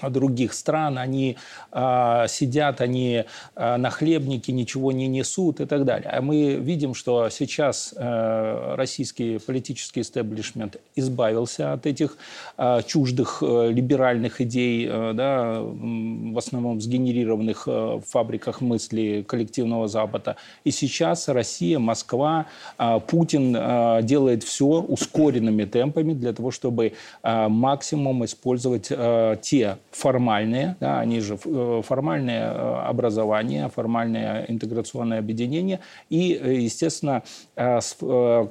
других 0.00 0.52
стран, 0.54 0.98
они 0.98 1.36
э, 1.72 2.24
сидят, 2.28 2.80
они 2.80 3.24
э, 3.54 3.76
на 3.76 3.90
хлебнике 3.90 4.52
ничего 4.52 4.92
не 4.92 5.06
несут 5.06 5.60
и 5.60 5.66
так 5.66 5.84
далее. 5.84 6.10
А 6.10 6.22
мы 6.22 6.54
видим, 6.54 6.94
что 6.94 7.28
сейчас 7.28 7.94
э, 7.96 8.74
российский 8.76 9.38
политический 9.38 10.00
истеблишмент 10.00 10.76
избавился 10.96 11.72
от 11.72 11.86
этих 11.86 12.16
э, 12.56 12.80
чуждых 12.86 13.42
э, 13.42 13.70
либеральных 13.70 14.40
идей, 14.40 14.88
э, 14.90 15.12
да, 15.14 15.60
в 15.60 16.38
основном 16.38 16.80
сгенерированных 16.80 17.64
э, 17.66 17.70
в 17.70 18.02
фабриках 18.02 18.60
мысли 18.60 19.24
коллективного 19.26 19.88
Запада. 19.88 20.36
И 20.64 20.70
сейчас 20.70 21.28
Россия, 21.28 21.78
Москва, 21.78 22.46
э, 22.78 23.00
Путин 23.06 23.54
э, 23.56 24.00
делает 24.02 24.42
все 24.42 24.66
ускоренными 24.66 25.64
темпами 25.64 26.12
для 26.14 26.32
того, 26.32 26.50
чтобы 26.50 26.92
э, 27.22 27.48
максимум 27.48 28.24
использовать 28.24 28.88
э, 28.90 29.36
те 29.42 29.76
формальные, 29.92 30.76
да, 30.80 31.00
они 31.00 31.20
же 31.20 31.38
э, 31.44 31.82
формальное 31.84 32.52
э, 32.52 32.74
образование, 32.88 33.68
формальное 33.68 34.46
интеграционное 34.48 35.18
объединение. 35.18 35.80
И, 36.08 36.34
э, 36.34 36.54
естественно, 36.54 37.22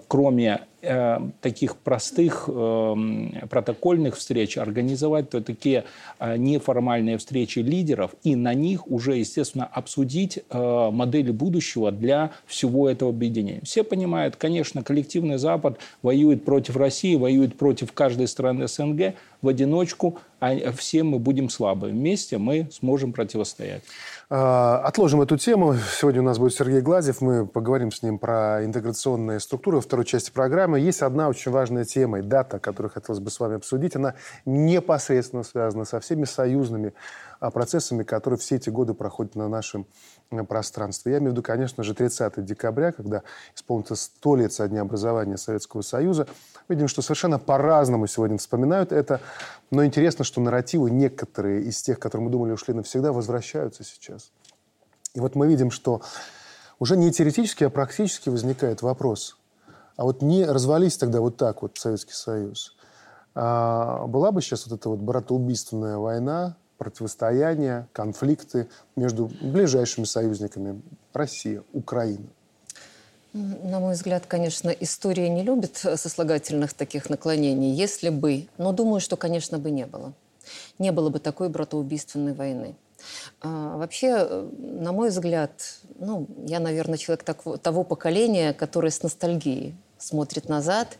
кроме 0.08 0.62
таких 1.42 1.78
простых 1.78 2.46
э, 2.48 2.96
протокольных 3.50 4.18
встреч 4.18 4.58
организовать 4.58 5.30
то 5.30 5.42
такие 5.42 5.86
э, 6.20 6.38
неформальные 6.38 7.18
встречи 7.18 7.60
лидеров 7.60 8.12
и 8.24 8.36
на 8.36 8.54
них 8.54 8.88
уже, 8.88 9.18
естественно, 9.18 9.66
обсудить 9.66 10.40
э, 10.50 10.90
модели 10.92 11.32
будущего 11.32 11.92
для 11.92 12.32
всего 12.46 12.90
этого 12.90 13.12
объединения. 13.12 13.62
Все 13.64 13.84
понимают, 13.84 14.36
конечно, 14.38 14.84
коллективный 14.84 15.38
Запад 15.38 15.80
воюет 16.02 16.46
против 16.46 16.76
России, 16.78 17.16
воюет 17.16 17.58
против 17.58 17.94
каждой 17.94 18.28
страны 18.28 18.68
СНГ 18.68 19.14
в 19.42 19.48
одиночку, 19.48 20.20
а 20.40 20.72
все 20.72 21.04
мы 21.04 21.20
будем 21.20 21.50
слабы. 21.50 21.90
Вместе 21.90 22.38
мы 22.38 22.68
сможем 22.72 23.14
противостоять. 23.14 23.84
А, 24.34 24.78
отложим 24.86 25.22
эту 25.22 25.36
тему. 25.36 25.76
Сегодня 25.76 26.22
у 26.22 26.24
нас 26.24 26.40
будет 26.40 26.54
Сергей 26.54 26.80
Глазев. 26.80 27.20
Мы 27.20 27.46
поговорим 27.46 27.92
с 27.92 28.02
ним 28.02 28.18
про 28.18 28.64
интеграционные 28.64 29.42
структуры 29.42 29.76
во 29.76 29.82
второй 29.82 30.06
части 30.06 30.32
программы. 30.32 30.80
Есть 30.80 31.02
одна 31.02 31.28
очень 31.28 31.52
важная 31.52 31.84
тема 31.84 32.20
и 32.20 32.22
дата, 32.22 32.58
которую 32.58 32.94
хотелось 32.94 33.20
бы 33.20 33.30
с 33.30 33.42
вами 33.42 33.58
обсудить. 33.58 33.98
Она 33.98 34.16
непосредственно 34.46 35.44
связана 35.44 35.84
со 35.84 36.00
всеми 36.00 36.24
союзными 36.24 36.94
а, 37.42 37.52
процессами, 37.52 38.04
которые 38.04 38.40
все 38.40 38.56
эти 38.56 38.70
годы 38.70 38.94
проходят 38.94 39.36
на 39.36 39.50
нашем 39.50 39.86
пространстве. 40.46 41.14
Я 41.14 41.18
имею 41.20 41.32
в 41.32 41.34
виду, 41.34 41.44
конечно 41.44 41.84
же, 41.84 41.94
30 41.94 42.44
декабря, 42.44 42.92
когда 42.92 43.24
исполнится 43.56 43.96
100 43.96 44.36
лет 44.38 44.54
со 44.54 44.68
дня 44.68 44.82
образования 44.82 45.38
Советского 45.38 45.82
Союза. 45.82 46.28
Видим, 46.68 46.88
что 46.88 47.02
совершенно 47.02 47.40
по-разному 47.40 48.08
сегодня 48.08 48.38
вспоминают 48.38 48.92
это. 48.92 49.20
Но 49.70 49.86
интересно, 49.86 50.24
что 50.24 50.42
нарративы 50.42 50.90
некоторые 50.90 51.64
из 51.64 51.82
тех, 51.82 52.00
которые 52.00 52.26
мы 52.26 52.32
думали 52.32 52.52
ушли 52.52 52.74
навсегда, 52.74 53.12
возвращаются 53.12 53.84
сейчас. 53.84 54.32
И 55.14 55.20
вот 55.20 55.36
мы 55.36 55.48
видим, 55.48 55.72
что 55.72 56.02
уже 56.80 56.98
не 56.98 57.12
теоретически, 57.12 57.66
а 57.66 57.70
практически 57.70 58.30
возникает 58.30 58.82
вопрос. 58.82 59.38
А 59.98 60.04
вот 60.04 60.22
не 60.22 60.46
развались 60.46 60.98
тогда 60.98 61.20
вот 61.20 61.38
так 61.38 61.62
вот 61.62 61.78
Советский 61.78 62.14
Союз, 62.14 62.76
а 63.36 64.08
была 64.08 64.32
бы 64.32 64.42
сейчас 64.42 64.66
вот 64.66 64.80
эта 64.80 64.90
вот 64.90 65.00
братоубийственная 65.00 65.98
война, 65.98 66.58
противостояние, 66.82 67.88
конфликты 67.94 68.68
между 68.96 69.30
ближайшими 69.40 70.06
союзниками 70.06 70.82
Россия, 71.14 71.62
Украина? 71.74 72.26
На 73.34 73.80
мой 73.80 73.94
взгляд, 73.94 74.26
конечно, 74.26 74.72
история 74.72 75.30
не 75.30 75.44
любит 75.44 75.78
сослагательных 75.78 76.74
таких 76.74 77.08
наклонений. 77.08 77.72
Если 77.72 78.10
бы, 78.10 78.48
но 78.58 78.72
думаю, 78.72 79.00
что, 79.00 79.16
конечно, 79.16 79.60
бы 79.60 79.70
не 79.70 79.86
было. 79.86 80.14
Не 80.80 80.92
было 80.92 81.10
бы 81.10 81.20
такой 81.20 81.50
братоубийственной 81.50 82.34
войны. 82.34 82.74
А, 83.42 83.78
вообще, 83.78 84.26
на 84.58 84.92
мой 84.92 85.10
взгляд, 85.10 85.52
ну, 86.00 86.26
я, 86.48 86.60
наверное, 86.60 86.98
человек 86.98 87.24
так, 87.24 87.44
того 87.62 87.84
поколения, 87.84 88.54
который 88.54 88.90
с 88.90 89.04
ностальгией 89.04 89.76
смотрит 90.00 90.50
назад 90.50 90.98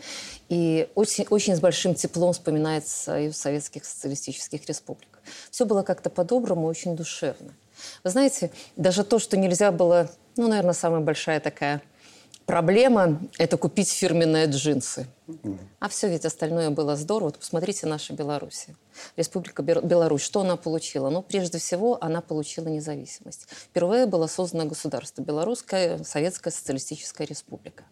и 0.48 0.90
очень, 0.94 1.26
очень 1.32 1.56
с 1.56 1.60
большим 1.60 1.96
теплом 1.96 2.34
вспоминает 2.34 2.88
Союз 2.88 3.36
Советских 3.36 3.84
Социалистических 3.84 4.64
Республик. 4.68 5.11
Все 5.50 5.66
было 5.66 5.84
как-то 5.84 6.10
по-доброму, 6.10 6.68
очень 6.68 6.96
душевно. 6.96 7.54
Вы 8.04 8.10
знаете, 8.10 8.52
даже 8.76 9.04
то, 9.04 9.20
что 9.20 9.38
нельзя 9.38 9.72
было, 9.72 10.10
ну, 10.38 10.48
наверное, 10.48 10.74
самая 10.74 11.02
большая 11.02 11.40
такая 11.40 11.82
проблема– 12.52 13.22
это 13.38 13.56
купить 13.56 13.90
фирменные 13.90 14.46
джинсы. 14.46 15.08
А 15.80 15.88
все 15.88 16.10
ведь 16.10 16.26
остальное 16.26 16.70
было 16.70 16.98
здорово. 16.98 17.28
Вот 17.28 17.40
посмотрите 17.40 17.88
наша 17.88 18.14
Беларусь. 18.14 18.68
Республика 19.16 19.64
Беларусь, 19.64 20.22
что 20.22 20.42
она 20.42 20.58
получила? 20.58 21.10
Ну, 21.10 21.22
прежде 21.22 21.60
всего, 21.60 21.98
она 22.02 22.20
получила 22.20 22.68
независимость. 22.68 23.48
Впервые 23.50 24.06
было 24.06 24.28
создано 24.28 24.66
государство 24.66 25.22
Белорусская 25.22 26.04
Советская 26.04 26.52
Социалистическая 26.52 27.26
Республика. 27.26 27.86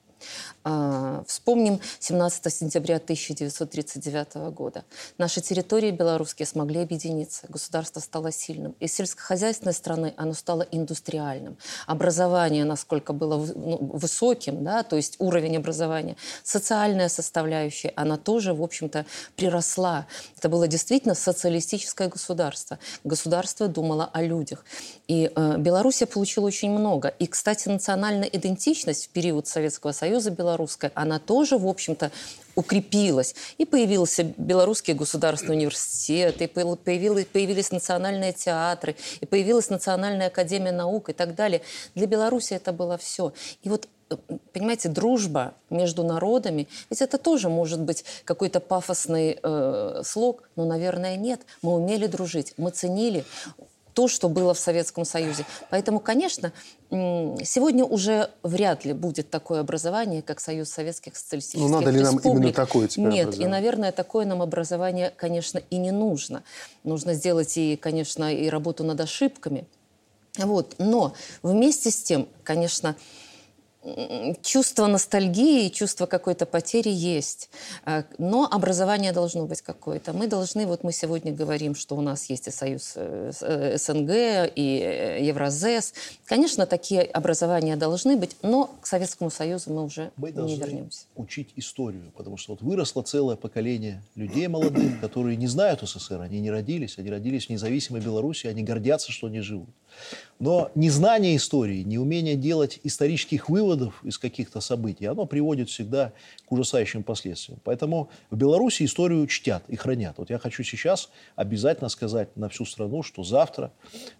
А, 0.64 1.24
вспомним 1.28 1.80
17 2.00 2.54
сентября 2.54 2.98
1939 2.98 4.52
года. 4.52 4.84
Наши 5.18 5.42
территории 5.42 5.92
белорусские 5.92 6.46
смогли 6.46 6.82
объединиться. 6.82 7.48
Государство 7.48 8.00
стало 8.00 8.32
сильным. 8.32 8.76
Из 8.80 8.94
сельскохозяйственной 8.94 9.74
страны 9.74 10.14
оно 10.18 10.34
стало 10.34 10.64
индустриальным. 10.72 11.58
Образование, 11.88 12.66
насколько 12.66 13.14
было 13.14 13.38
ну, 13.38 13.78
высоким, 13.78 14.64
да, 14.64 14.84
то 14.84 14.96
есть 14.96 15.16
уровень 15.20 15.58
образования, 15.58 16.18
социальная 16.44 17.10
составляющая, 17.10 17.94
она 17.96 18.18
тоже, 18.18 18.54
в 18.54 18.62
общем-то, 18.62 19.06
приросла. 19.36 20.06
Это 20.38 20.50
было 20.50 20.68
действительно 20.68 21.16
социалистическое 21.16 22.10
государство. 22.10 22.80
Государство 23.04 23.68
думало 23.68 24.10
о 24.12 24.22
людях. 24.22 24.66
И 25.08 25.32
э, 25.34 25.58
Белоруссия 25.58 26.06
получила 26.06 26.46
очень 26.46 26.72
много. 26.72 27.08
И, 27.08 27.28
кстати, 27.28 27.70
национальная 27.70 28.28
идентичность 28.28 29.08
в 29.08 29.10
период 29.10 29.48
Советского 29.48 29.92
Союза 29.92 30.09
Союза 30.10 30.32
Белорусская, 30.32 30.92
она 30.96 31.20
тоже, 31.20 31.60
в 31.60 31.68
общем-то, 31.68 32.12
укрепилась. 32.56 33.36
И 33.60 33.66
появился 33.66 34.24
Белорусский 34.24 34.96
государственный 34.96 35.56
университет, 35.56 36.42
и 36.42 36.48
появилось, 36.48 37.26
появились 37.26 37.72
национальные 37.72 38.34
театры, 38.34 38.96
и 39.22 39.28
появилась 39.28 39.70
Национальная 39.70 40.28
академия 40.28 40.72
наук 40.72 41.10
и 41.10 41.14
так 41.14 41.36
далее. 41.36 41.62
Для 41.94 42.08
Беларуси 42.08 42.54
это 42.56 42.74
было 42.74 42.98
все. 42.98 43.34
И 43.62 43.70
вот 43.70 43.88
понимаете, 44.52 44.90
дружба 44.90 45.54
между 45.70 46.04
народами, 46.04 46.68
ведь 46.90 47.04
это 47.04 47.20
тоже 47.20 47.50
может 47.50 47.80
быть 47.82 48.04
какой-то 48.26 48.60
пафосный 48.60 49.38
э, 49.42 50.02
слог, 50.04 50.50
но, 50.56 50.66
наверное, 50.66 51.18
нет. 51.18 51.42
Мы 51.62 51.76
умели 51.76 52.08
дружить, 52.08 52.56
мы 52.58 52.72
ценили 52.72 53.24
то, 54.00 54.08
что 54.08 54.30
было 54.30 54.54
в 54.54 54.60
Советском 54.60 55.04
Союзе. 55.04 55.46
Поэтому, 55.70 56.00
конечно, 56.00 56.54
сегодня 56.90 57.84
уже 57.84 58.30
вряд 58.44 58.86
ли 58.86 58.94
будет 58.94 59.30
такое 59.30 59.60
образование, 59.60 60.22
как 60.22 60.40
Союз 60.40 60.70
Советских 60.70 61.18
Социалистических 61.18 61.70
Ну, 61.70 61.80
надо 61.80 61.92
ли 61.92 62.00
нам 62.00 62.18
именно 62.20 62.54
такое 62.54 62.88
теперь 62.88 63.10
Нет, 63.10 63.38
и, 63.38 63.46
наверное, 63.46 63.92
такое 63.92 64.26
нам 64.26 64.42
образование, 64.42 65.12
конечно, 65.14 65.58
и 65.70 65.76
не 65.76 65.92
нужно. 65.92 66.44
Нужно 66.86 67.14
сделать 67.14 67.58
и, 67.58 67.76
конечно, 67.76 68.34
и 68.34 68.48
работу 68.48 68.86
над 68.86 69.02
ошибками. 69.02 69.68
Вот. 70.38 70.76
Но 70.78 71.14
вместе 71.44 71.92
с 71.92 72.02
тем, 72.02 72.30
конечно, 72.46 72.96
чувство 74.42 74.88
ностальгии, 74.88 75.70
чувство 75.70 76.06
какой-то 76.06 76.46
потери 76.46 76.90
есть. 76.90 77.50
А, 77.86 78.04
но 78.18 78.46
образование 78.50 79.14
должно 79.14 79.46
быть 79.46 79.62
какое-то. 79.62 80.12
Мы 80.12 80.28
должны, 80.28 80.66
вот 80.66 80.84
мы 80.84 80.92
сегодня 80.92 81.32
говорим, 81.32 81.76
что 81.76 81.96
у 81.96 82.02
нас 82.02 82.30
есть 82.30 82.48
и 82.48 82.52
Союз 82.52 82.94
э, 82.96 83.32
э, 83.42 83.78
СНГ, 83.78 84.52
и 84.56 84.80
э, 84.84 85.26
Евразес. 85.26 85.94
Конечно, 86.26 86.66
такие 86.66 87.04
образования 87.04 87.78
должны 87.78 88.18
быть, 88.18 88.36
но 88.42 88.70
к 88.82 88.86
Советскому 88.86 89.32
Союзу 89.32 89.72
мы 89.72 89.86
уже 89.86 90.12
мы 90.18 90.32
не 90.32 90.58
вернемся. 90.58 91.06
учить 91.16 91.50
историю, 91.56 92.12
потому 92.18 92.36
что 92.36 92.54
вот 92.54 92.62
выросло 92.62 93.02
целое 93.02 93.38
поколение 93.38 94.04
людей 94.16 94.48
молодых, 94.50 95.00
которые 95.02 95.38
не 95.38 95.48
знают 95.48 95.82
СССР, 95.82 96.20
они 96.22 96.42
не 96.42 96.52
родились, 96.52 96.98
они 96.98 97.10
родились 97.10 97.46
в 97.46 97.50
независимой 97.50 98.02
Беларуси, 98.02 98.48
они 98.48 98.62
гордятся, 98.62 99.14
что 99.14 99.28
они 99.28 99.40
живут. 99.40 99.70
Но 100.40 100.72
незнание 100.74 101.36
истории, 101.36 101.84
неумение 101.84 102.36
делать 102.36 102.80
исторических 102.84 103.50
выводов 103.50 104.02
из 104.06 104.18
каких-то 104.18 104.62
событий, 104.62 105.06
оно 105.06 105.26
приводит 105.26 105.70
всегда 105.70 106.14
к 106.46 106.52
ужасающим 106.52 107.04
последствиям. 107.04 107.60
Поэтому 107.66 108.10
в 108.30 108.38
Беларуси 108.38 108.84
историю 108.84 109.28
чтят 109.28 109.64
и 109.68 109.76
хранят. 109.76 110.18
Вот 110.18 110.30
я 110.30 110.40
хочу 110.40 110.64
сейчас 110.64 111.10
обязательно 111.36 111.90
сказать 111.90 112.38
на 112.38 112.48
всю 112.48 112.64
страну, 112.64 113.04
что 113.04 113.24
завтра 113.24 113.74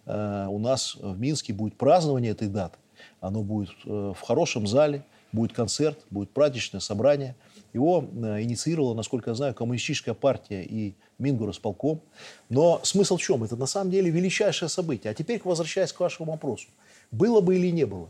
э, 0.04 0.46
у 0.48 0.58
нас 0.58 0.94
в 1.00 1.18
Минске 1.18 1.54
будет 1.54 1.76
празднование 1.76 2.32
этой 2.32 2.48
даты. 2.48 2.76
Оно 3.20 3.42
будет 3.42 3.70
э, 3.86 4.12
в 4.14 4.20
хорошем 4.20 4.66
зале, 4.66 5.02
будет 5.32 5.54
концерт, 5.54 5.98
будет 6.10 6.30
праздничное 6.32 6.80
собрание. 6.80 7.34
Его 7.72 8.04
э, 8.04 8.42
инициировала, 8.42 8.92
насколько 8.92 9.30
я 9.30 9.34
знаю, 9.34 9.54
коммунистическая 9.54 10.12
партия 10.12 10.64
и 10.64 10.94
Мингоросполком. 11.20 12.00
Но 12.48 12.80
смысл 12.82 13.16
в 13.16 13.22
чем? 13.22 13.44
Это 13.44 13.56
на 13.56 13.66
самом 13.66 13.90
деле 13.90 14.10
величайшее 14.10 14.68
событие. 14.68 15.10
А 15.10 15.14
теперь, 15.14 15.40
возвращаясь 15.44 15.92
к 15.92 16.00
вашему 16.00 16.32
вопросу. 16.32 16.68
Было 17.10 17.40
бы 17.40 17.56
или 17.56 17.70
не 17.70 17.86
было? 17.86 18.08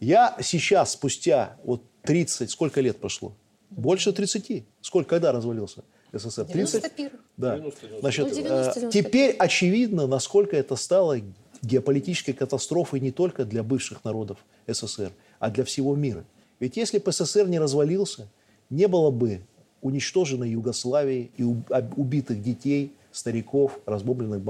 Я 0.00 0.36
сейчас, 0.42 0.92
спустя 0.92 1.56
вот 1.64 1.82
30, 2.02 2.50
сколько 2.50 2.80
лет 2.80 2.98
прошло? 2.98 3.32
Больше 3.70 4.12
30. 4.12 4.64
Сколько, 4.80 5.10
когда 5.10 5.32
развалился 5.32 5.84
СССР? 6.12 6.44
30? 6.44 6.82
91. 6.82 7.10
Да. 7.36 7.62
Значит, 8.00 8.26
ну, 8.26 8.90
теперь 8.90 9.36
очевидно, 9.36 10.06
насколько 10.06 10.56
это 10.56 10.76
стало 10.76 11.20
геополитической 11.62 12.32
катастрофой 12.32 13.00
не 13.00 13.10
только 13.10 13.44
для 13.44 13.62
бывших 13.62 14.04
народов 14.04 14.38
СССР, 14.66 15.12
а 15.38 15.50
для 15.50 15.64
всего 15.64 15.94
мира. 15.96 16.24
Ведь 16.60 16.76
если 16.76 16.98
бы 16.98 17.12
СССР 17.12 17.48
не 17.48 17.58
развалился, 17.58 18.28
не 18.70 18.88
было 18.88 19.10
бы 19.10 19.42
уничтоженной 19.86 20.50
Югославии 20.50 21.30
и 21.36 21.42
убитых 21.42 22.42
детей, 22.42 22.92
стариков, 23.12 23.78
разбомбленных 23.86 24.42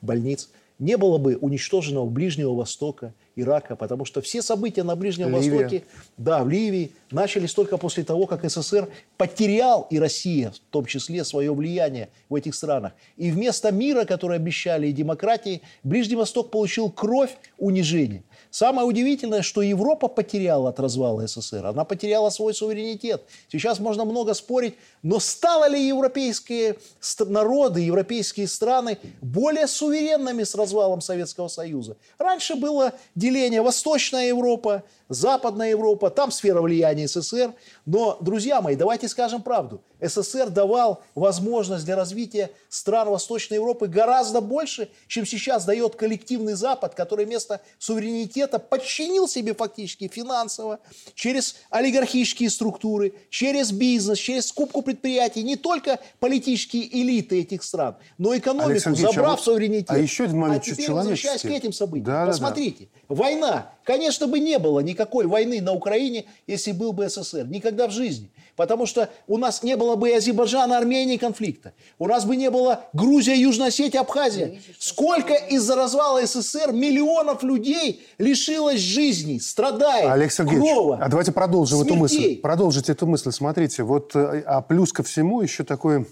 больниц, 0.00 0.50
не 0.78 0.96
было 0.96 1.18
бы 1.18 1.36
уничтоженного 1.36 2.06
Ближнего 2.06 2.54
Востока, 2.54 3.14
Ирака, 3.36 3.76
потому 3.76 4.04
что 4.04 4.20
все 4.20 4.42
события 4.42 4.82
на 4.82 4.96
Ближнем 4.96 5.28
Ливия. 5.28 5.50
Востоке, 5.50 5.84
да, 6.16 6.42
в 6.42 6.48
Ливии, 6.48 6.92
начались 7.12 7.54
только 7.54 7.76
после 7.76 8.04
того, 8.04 8.26
как 8.26 8.48
СССР 8.48 8.88
потерял, 9.16 9.86
и 9.90 9.98
Россия 9.98 10.50
в 10.50 10.72
том 10.72 10.86
числе, 10.86 11.24
свое 11.24 11.52
влияние 11.52 12.08
в 12.28 12.34
этих 12.34 12.54
странах. 12.54 12.92
И 13.16 13.30
вместо 13.30 13.70
мира, 13.72 14.04
который 14.04 14.36
обещали, 14.36 14.86
и 14.88 14.92
демократии, 14.92 15.62
Ближний 15.82 16.16
Восток 16.16 16.50
получил 16.50 16.90
кровь 16.90 17.36
унижения. 17.58 18.22
Самое 18.50 18.86
удивительное, 18.86 19.42
что 19.42 19.62
Европа 19.62 20.08
потеряла 20.08 20.70
от 20.70 20.80
развала 20.80 21.26
СССР. 21.26 21.66
Она 21.66 21.84
потеряла 21.84 22.30
свой 22.30 22.54
суверенитет. 22.54 23.22
Сейчас 23.50 23.78
можно 23.80 24.04
много 24.04 24.34
спорить, 24.34 24.74
но 25.02 25.18
стали 25.20 25.72
ли 25.72 25.88
европейские 25.88 26.76
народы, 27.20 27.80
европейские 27.80 28.48
страны 28.48 28.98
более 29.20 29.66
суверенными 29.66 30.44
с 30.44 30.54
развалом 30.54 31.00
Советского 31.00 31.48
Союза? 31.48 31.96
Раньше 32.18 32.56
было 32.56 32.92
деление 33.14 33.62
Восточная 33.62 34.28
Европа, 34.28 34.82
Западная 35.08 35.70
Европа, 35.70 36.10
там 36.10 36.30
сфера 36.30 36.60
влияния 36.60 37.01
СССР. 37.06 37.54
Но, 37.86 38.18
друзья 38.20 38.60
мои, 38.60 38.76
давайте 38.76 39.08
скажем 39.08 39.42
правду. 39.42 39.82
СССР 40.00 40.50
давал 40.50 41.02
возможность 41.14 41.84
для 41.84 41.96
развития 41.96 42.50
стран 42.68 43.08
Восточной 43.08 43.54
Европы 43.54 43.86
гораздо 43.86 44.40
больше, 44.40 44.88
чем 45.06 45.24
сейчас 45.24 45.64
дает 45.64 45.94
коллективный 45.96 46.54
Запад, 46.54 46.94
который 46.94 47.24
вместо 47.24 47.60
суверенитета 47.78 48.58
подчинил 48.58 49.28
себе 49.28 49.54
фактически 49.54 50.08
финансово, 50.08 50.80
через 51.14 51.56
олигархические 51.70 52.50
структуры, 52.50 53.14
через 53.30 53.70
бизнес, 53.70 54.18
через 54.18 54.48
скупку 54.48 54.82
предприятий, 54.82 55.42
не 55.42 55.56
только 55.56 56.00
политические 56.18 56.88
элиты 57.00 57.40
этих 57.40 57.62
стран, 57.62 57.96
но 58.18 58.36
экономику, 58.36 58.94
забрав 58.94 59.26
а 59.26 59.30
вот, 59.30 59.44
суверенитет. 59.44 59.90
А 59.90 59.98
еще 59.98 60.24
один 60.24 60.38
момент 60.38 60.62
а 60.66 60.70
теперь 60.70 60.90
возвращаясь 60.90 61.42
к 61.42 61.46
этим 61.46 61.72
событиям. 61.72 62.06
Да, 62.06 62.26
Посмотрите, 62.26 62.84
да, 62.84 63.00
да. 63.08 63.14
война. 63.14 63.72
Конечно 63.84 64.26
бы 64.26 64.38
не 64.38 64.58
было 64.58 64.80
никакой 64.80 65.26
войны 65.26 65.60
на 65.60 65.72
Украине, 65.72 66.26
если 66.46 66.72
был 66.72 66.91
бы 66.92 67.08
СССР. 67.08 67.46
Никогда 67.46 67.88
в 67.88 67.90
жизни. 67.90 68.30
Потому 68.56 68.86
что 68.86 69.08
у 69.26 69.38
нас 69.38 69.62
не 69.62 69.76
было 69.76 69.96
бы 69.96 70.10
и 70.10 70.12
Азербайджана, 70.12 70.78
Армении 70.78 71.16
конфликта. 71.16 71.72
У 71.98 72.06
нас 72.06 72.24
бы 72.24 72.36
не 72.36 72.50
было 72.50 72.84
Грузия, 72.92 73.34
Южная 73.34 73.68
Осетия, 73.68 74.00
Абхазия. 74.00 74.60
Сколько 74.78 75.34
из-за 75.34 75.74
развала 75.74 76.24
СССР 76.24 76.72
миллионов 76.72 77.42
людей 77.42 78.06
лишилось 78.18 78.80
жизни, 78.80 79.38
страдает, 79.38 80.10
Олег 80.10 80.30
Сергеевич, 80.32 80.70
крова, 80.70 80.98
а 81.00 81.08
давайте 81.08 81.32
продолжим 81.32 81.78
смертей. 81.78 81.92
эту 81.92 82.00
мысль. 82.00 82.40
Продолжите 82.40 82.92
эту 82.92 83.06
мысль. 83.06 83.32
Смотрите, 83.32 83.82
вот, 83.82 84.14
э, 84.14 84.42
а 84.46 84.60
плюс 84.60 84.92
ко 84.92 85.02
всему 85.02 85.40
еще 85.40 85.64
такой 85.64 86.06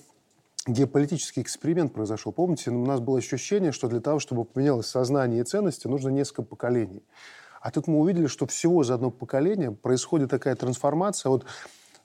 геополитический 0.66 1.42
эксперимент 1.42 1.92
произошел. 1.92 2.32
Помните, 2.32 2.70
у 2.70 2.84
нас 2.84 3.00
было 3.00 3.18
ощущение, 3.18 3.72
что 3.72 3.88
для 3.88 4.00
того, 4.00 4.18
чтобы 4.18 4.44
поменялось 4.44 4.86
сознание 4.86 5.40
и 5.40 5.44
ценности, 5.44 5.86
нужно 5.86 6.08
несколько 6.10 6.42
поколений. 6.42 7.02
А 7.60 7.70
тут 7.70 7.86
мы 7.86 7.98
увидели, 7.98 8.26
что 8.26 8.46
всего 8.46 8.82
за 8.84 8.94
одно 8.94 9.10
поколение 9.10 9.70
происходит 9.70 10.30
такая 10.30 10.54
трансформация. 10.54 11.30
Вот 11.30 11.44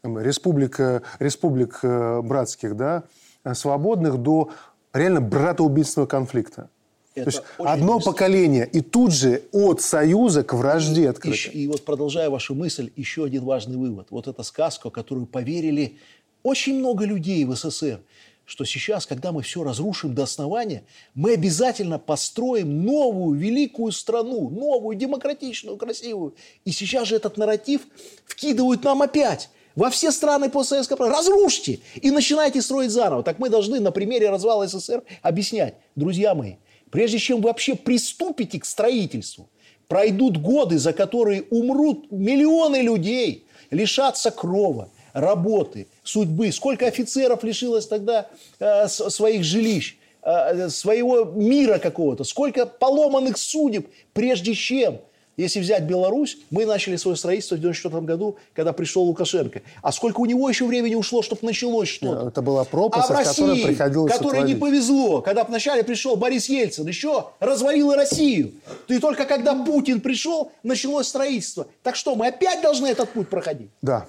республика, 0.03 1.01
республик 1.19 1.79
э, 1.81 2.21
братских, 2.21 2.75
да, 2.75 3.03
э, 3.43 3.53
свободных 3.53 4.17
до 4.17 4.51
реально 4.93 5.21
братоубийственного 5.21 6.07
конфликта. 6.07 6.69
Это 7.15 7.31
То 7.31 7.37
есть 7.37 7.43
одно 7.57 8.01
поколение, 8.01 8.67
и 8.67 8.81
тут 8.81 9.13
же 9.13 9.43
от 9.53 9.79
союза 9.79 10.43
к 10.43 10.53
вражде 10.53 11.09
открыто. 11.09 11.49
И, 11.51 11.63
и 11.63 11.67
вот 11.67 11.85
продолжая 11.85 12.29
вашу 12.29 12.55
мысль, 12.55 12.91
еще 12.97 13.23
один 13.23 13.45
важный 13.45 13.77
вывод. 13.77 14.07
Вот 14.09 14.27
эта 14.27 14.43
сказка, 14.43 14.89
которую 14.89 15.25
поверили 15.25 15.97
очень 16.43 16.79
много 16.79 17.05
людей 17.05 17.45
в 17.45 17.55
СССР, 17.55 18.01
что 18.45 18.63
сейчас, 18.65 19.05
когда 19.05 19.31
мы 19.31 19.41
все 19.41 19.63
разрушим 19.63 20.13
до 20.13 20.23
основания, 20.23 20.83
мы 21.13 21.33
обязательно 21.33 21.99
построим 21.99 22.83
новую 22.83 23.37
великую 23.39 23.91
страну, 23.91 24.49
новую, 24.49 24.95
демократичную, 24.95 25.77
красивую. 25.77 26.35
И 26.63 26.71
сейчас 26.71 27.07
же 27.07 27.15
этот 27.15 27.37
нарратив 27.37 27.81
вкидывают 28.25 28.83
нам 28.83 29.01
опять 29.01 29.49
во 29.75 29.89
все 29.89 30.11
страны 30.11 30.49
постсоветского 30.49 30.97
пространства. 30.97 31.33
Разрушьте 31.33 31.79
и 31.95 32.11
начинайте 32.11 32.61
строить 32.61 32.91
заново. 32.91 33.23
Так 33.23 33.39
мы 33.39 33.49
должны 33.49 33.79
на 33.79 33.91
примере 33.91 34.29
развала 34.29 34.67
СССР 34.67 35.03
объяснять, 35.21 35.75
друзья 35.95 36.33
мои, 36.35 36.55
Прежде 36.95 37.19
чем 37.19 37.41
вы 37.41 37.47
вообще 37.47 37.75
приступите 37.75 38.57
к 38.57 38.63
строительству, 38.63 39.49
пройдут 39.89 40.37
годы, 40.37 40.77
за 40.77 40.93
которые 40.93 41.43
умрут 41.49 42.09
миллионы 42.09 42.77
людей, 42.77 43.47
лишатся 43.69 44.31
крова, 44.31 44.89
работы, 45.15 45.87
судьбы. 46.03 46.51
Сколько 46.51 46.85
офицеров 46.85 47.43
лишилось 47.43 47.87
тогда 47.87 48.27
э, 48.59 48.87
своих 48.87 49.43
жилищ, 49.43 49.97
э, 50.21 50.69
своего 50.69 51.23
мира 51.23 51.79
какого-то. 51.79 52.23
Сколько 52.23 52.65
поломанных 52.65 53.37
судеб, 53.37 53.87
прежде 54.13 54.53
чем 54.53 54.99
если 55.37 55.59
взять 55.59 55.83
Беларусь, 55.83 56.37
мы 56.49 56.65
начали 56.65 56.95
свое 56.95 57.17
строительство 57.17 57.55
в 57.55 57.59
1994 57.59 58.05
году, 58.05 58.37
когда 58.53 58.71
пришел 58.71 59.03
Лукашенко. 59.03 59.63
А 59.81 59.91
сколько 59.91 60.21
у 60.21 60.25
него 60.25 60.47
еще 60.47 60.65
времени 60.65 60.95
ушло, 60.95 61.21
чтобы 61.21 61.41
началось 61.43 61.89
что-то? 61.89 62.29
Это 62.29 62.41
была 62.41 62.63
пропасть, 62.63 63.09
а 63.09 63.13
в 63.13 63.17
России, 63.17 63.65
приходилось 63.65 64.13
которой 64.13 64.43
не 64.43 64.55
повезло, 64.55 65.21
когда 65.21 65.43
вначале 65.43 65.83
пришел 65.83 66.15
Борис 66.15 66.47
Ельцин, 66.47 66.87
еще 66.87 67.31
развалил 67.41 67.91
и 67.91 67.95
Россию. 67.95 68.53
И 68.87 68.97
только 68.99 69.25
когда 69.25 69.55
Путин 69.55 69.99
пришел, 69.99 70.51
началось 70.63 71.07
строительство. 71.07 71.67
Так 71.83 71.97
что, 71.97 72.15
мы 72.15 72.27
опять 72.27 72.61
должны 72.61 72.87
этот 72.87 73.09
путь 73.09 73.27
проходить? 73.27 73.69
Да. 73.81 74.05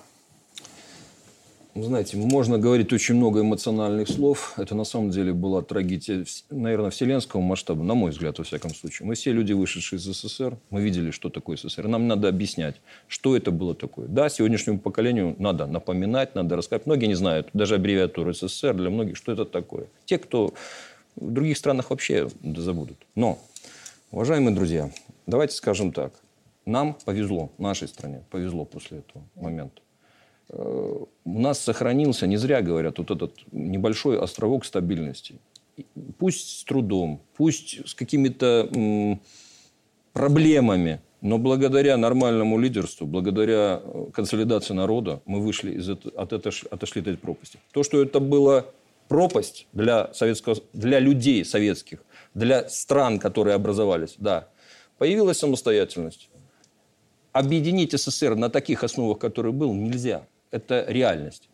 Знаете, 1.78 2.16
можно 2.16 2.58
говорить 2.58 2.90
очень 2.94 3.16
много 3.16 3.42
эмоциональных 3.42 4.08
слов. 4.08 4.54
Это 4.56 4.74
на 4.74 4.84
самом 4.84 5.10
деле 5.10 5.34
была 5.34 5.60
трагедия, 5.60 6.24
наверное, 6.48 6.88
вселенского 6.88 7.42
масштаба, 7.42 7.82
на 7.82 7.92
мой 7.92 8.12
взгляд, 8.12 8.38
во 8.38 8.44
всяком 8.44 8.74
случае. 8.74 9.06
Мы 9.06 9.14
все 9.14 9.30
люди, 9.30 9.52
вышедшие 9.52 9.98
из 9.98 10.04
СССР, 10.04 10.56
мы 10.70 10.80
видели, 10.80 11.10
что 11.10 11.28
такое 11.28 11.58
СССР. 11.58 11.86
Нам 11.86 12.08
надо 12.08 12.28
объяснять, 12.28 12.76
что 13.08 13.36
это 13.36 13.50
было 13.50 13.74
такое. 13.74 14.08
Да, 14.08 14.30
сегодняшнему 14.30 14.78
поколению 14.78 15.36
надо 15.38 15.66
напоминать, 15.66 16.34
надо 16.34 16.56
рассказать. 16.56 16.86
Многие 16.86 17.06
не 17.06 17.14
знают, 17.14 17.50
даже 17.52 17.74
аббревиатуру 17.74 18.32
СССР 18.32 18.72
для 18.72 18.88
многих, 18.88 19.18
что 19.18 19.32
это 19.32 19.44
такое. 19.44 19.88
Те, 20.06 20.16
кто 20.16 20.54
в 21.14 21.30
других 21.30 21.58
странах 21.58 21.90
вообще 21.90 22.30
забудут. 22.42 22.96
Но, 23.14 23.38
уважаемые 24.12 24.54
друзья, 24.54 24.90
давайте 25.26 25.54
скажем 25.54 25.92
так. 25.92 26.14
Нам 26.64 26.96
повезло, 27.04 27.52
нашей 27.58 27.86
стране 27.86 28.24
повезло 28.30 28.64
после 28.64 28.98
этого 28.98 29.22
момента. 29.34 29.82
Э, 30.48 31.04
у 31.24 31.40
нас 31.40 31.60
сохранился, 31.60 32.26
не 32.26 32.36
зря 32.36 32.62
говорят, 32.62 32.98
вот 32.98 33.10
этот 33.10 33.32
небольшой 33.52 34.18
островок 34.18 34.64
стабильности. 34.64 35.36
Пусть 36.18 36.60
с 36.60 36.64
трудом, 36.64 37.20
пусть 37.36 37.86
с 37.86 37.94
какими-то 37.94 39.18
проблемами, 40.12 41.00
но 41.20 41.38
благодаря 41.38 41.96
нормальному 41.96 42.58
лидерству, 42.58 43.06
благодаря 43.06 43.80
э, 43.82 44.06
консолидации 44.12 44.74
народа 44.74 45.20
мы 45.26 45.40
вышли 45.40 45.72
из 45.72 45.88
это, 45.88 46.08
от 46.10 46.32
это, 46.32 46.50
отошли 46.70 47.02
от 47.02 47.08
этой 47.08 47.18
пропасти. 47.18 47.58
То, 47.72 47.82
что 47.82 48.00
это 48.00 48.20
была 48.20 48.64
пропасть 49.08 49.66
для, 49.72 50.12
советского, 50.14 50.56
для 50.72 51.00
людей 51.00 51.44
советских, 51.44 52.02
для 52.34 52.68
стран, 52.68 53.18
которые 53.18 53.54
образовались, 53.54 54.14
да, 54.18 54.48
появилась 54.98 55.38
самостоятельность. 55.38 56.30
Объединить 57.32 57.92
СССР 57.92 58.34
на 58.34 58.48
таких 58.48 58.82
основах, 58.82 59.18
которые 59.18 59.52
был, 59.52 59.74
нельзя 59.74 60.26
это 60.50 60.84
реальность. 60.88 61.48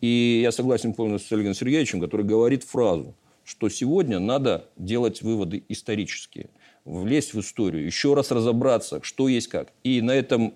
И 0.00 0.40
я 0.42 0.52
согласен 0.52 0.94
полностью 0.94 1.28
с 1.28 1.32
Олегом 1.32 1.54
Сергеевичем, 1.54 2.00
который 2.00 2.24
говорит 2.24 2.62
фразу, 2.62 3.14
что 3.44 3.68
сегодня 3.68 4.18
надо 4.18 4.66
делать 4.76 5.22
выводы 5.22 5.64
исторические, 5.68 6.50
влезть 6.84 7.34
в 7.34 7.40
историю, 7.40 7.84
еще 7.84 8.14
раз 8.14 8.30
разобраться, 8.30 9.00
что 9.02 9.28
есть 9.28 9.48
как. 9.48 9.72
И 9.82 10.00
на 10.00 10.12
этом, 10.12 10.54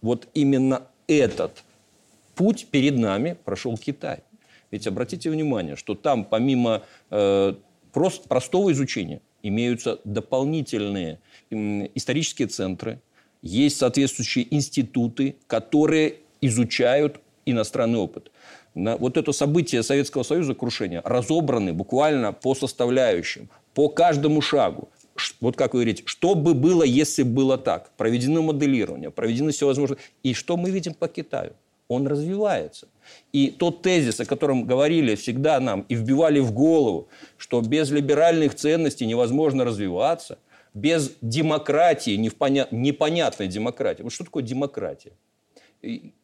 вот 0.00 0.28
именно 0.34 0.86
этот 1.06 1.62
путь 2.34 2.66
перед 2.70 2.96
нами 2.96 3.36
прошел 3.44 3.76
Китай. 3.76 4.20
Ведь 4.70 4.86
обратите 4.86 5.30
внимание, 5.30 5.76
что 5.76 5.94
там 5.94 6.24
помимо 6.24 6.82
э, 7.10 7.54
прост, 7.92 8.24
простого 8.24 8.72
изучения 8.72 9.20
имеются 9.42 10.00
дополнительные 10.04 11.20
э, 11.50 11.88
исторические 11.94 12.48
центры, 12.48 13.00
есть 13.42 13.76
соответствующие 13.76 14.52
институты, 14.54 15.36
которые 15.46 16.16
изучают 16.42 17.20
иностранный 17.46 17.98
опыт. 17.98 18.30
На 18.74 18.96
вот 18.96 19.16
это 19.16 19.32
событие 19.32 19.82
Советского 19.82 20.22
Союза, 20.22 20.54
крушение, 20.54 21.00
разобраны 21.04 21.72
буквально 21.72 22.32
по 22.32 22.54
составляющим, 22.54 23.48
по 23.74 23.88
каждому 23.88 24.40
шагу. 24.42 24.88
Вот 25.40 25.56
как 25.56 25.74
вы 25.74 25.80
говорите, 25.80 26.02
что 26.06 26.34
бы 26.34 26.54
было, 26.54 26.82
если 26.82 27.22
было 27.22 27.58
так? 27.58 27.90
Проведено 27.96 28.42
моделирование, 28.42 29.10
проведены 29.10 29.52
все 29.52 29.66
возможное. 29.66 29.98
И 30.22 30.32
что 30.32 30.56
мы 30.56 30.70
видим 30.70 30.94
по 30.94 31.06
Китаю? 31.06 31.52
Он 31.88 32.06
развивается. 32.06 32.88
И 33.32 33.50
тот 33.50 33.82
тезис, 33.82 34.20
о 34.20 34.24
котором 34.24 34.64
говорили 34.64 35.14
всегда 35.14 35.60
нам 35.60 35.84
и 35.90 35.94
вбивали 35.94 36.40
в 36.40 36.52
голову, 36.52 37.08
что 37.36 37.60
без 37.60 37.90
либеральных 37.90 38.54
ценностей 38.54 39.04
невозможно 39.04 39.64
развиваться, 39.64 40.38
без 40.72 41.12
демократии, 41.20 42.12
непонятной 42.12 43.48
демократии. 43.48 44.02
Вот 44.02 44.12
что 44.12 44.24
такое 44.24 44.42
демократия? 44.42 45.12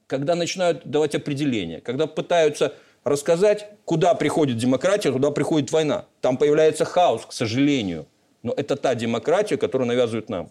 Когда 0.09 0.35
начинают 0.35 0.87
давать 0.87 1.14
определения, 1.14 1.81
когда 1.81 2.09
пытаются 2.09 2.75
рассказать, 3.05 3.68
куда 3.85 4.14
приходит 4.14 4.57
демократия, 4.57 5.12
туда 5.12 5.31
приходит 5.31 5.71
война. 5.71 6.07
Там 6.21 6.37
появляется 6.37 6.85
хаос, 6.85 7.27
к 7.27 7.33
сожалению. 7.33 8.07
Но 8.42 8.53
это 8.57 8.77
та 8.77 8.94
демократия, 8.94 9.57
которую 9.57 9.87
навязывают 9.87 10.31
нам. 10.31 10.51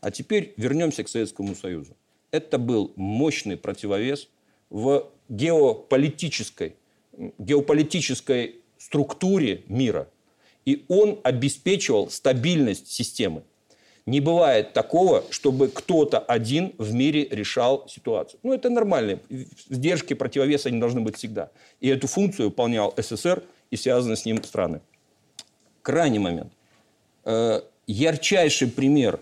А 0.00 0.10
теперь 0.10 0.52
вернемся 0.56 1.04
к 1.04 1.08
Советскому 1.08 1.54
Союзу. 1.54 1.96
Это 2.32 2.58
был 2.58 2.92
мощный 2.96 3.56
противовес 3.56 4.28
в 4.70 5.08
геополитической, 5.28 6.74
геополитической 7.38 8.56
структуре 8.76 9.62
мира. 9.68 10.08
И 10.64 10.84
он 10.88 11.20
обеспечивал 11.22 12.10
стабильность 12.10 12.90
системы. 12.90 13.44
Не 14.06 14.20
бывает 14.20 14.72
такого, 14.72 15.24
чтобы 15.30 15.66
кто-то 15.66 16.20
один 16.20 16.72
в 16.78 16.94
мире 16.94 17.26
решал 17.28 17.88
ситуацию. 17.88 18.38
Ну, 18.44 18.54
это 18.54 18.70
нормально. 18.70 19.18
Сдержки, 19.68 20.14
противовеса 20.14 20.68
они 20.68 20.78
должны 20.78 21.00
быть 21.00 21.16
всегда. 21.16 21.50
И 21.80 21.88
эту 21.88 22.06
функцию 22.06 22.50
выполнял 22.50 22.94
СССР 22.96 23.42
и 23.72 23.76
связанные 23.76 24.16
с 24.16 24.24
ним 24.24 24.42
страны. 24.44 24.80
Крайний 25.82 26.20
момент. 26.20 26.52
Э, 27.24 27.62
ярчайший 27.88 28.68
пример 28.68 29.18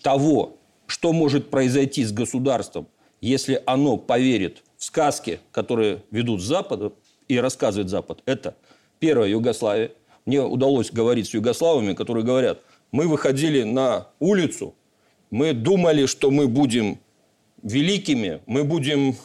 того, 0.00 0.56
что 0.86 1.12
может 1.12 1.50
произойти 1.50 2.02
с 2.02 2.10
государством, 2.10 2.88
если 3.20 3.62
оно 3.66 3.98
поверит 3.98 4.62
в 4.78 4.84
сказки, 4.84 5.40
которые 5.52 6.04
ведут 6.10 6.42
с 6.42 6.64
и 7.28 7.38
рассказывает 7.38 7.90
Запад, 7.90 8.22
это 8.24 8.54
первая 8.98 9.28
Югославия. 9.28 9.92
Мне 10.24 10.40
удалось 10.40 10.90
говорить 10.90 11.28
с 11.28 11.34
югославами, 11.34 11.92
которые 11.92 12.24
говорят– 12.24 12.62
мы 12.92 13.08
выходили 13.08 13.62
на 13.62 14.08
улицу, 14.20 14.74
мы 15.30 15.54
думали, 15.54 16.06
что 16.06 16.30
мы 16.30 16.46
будем 16.46 16.98
великими, 17.62 18.40
мы 18.46 18.64
будем 18.64 19.16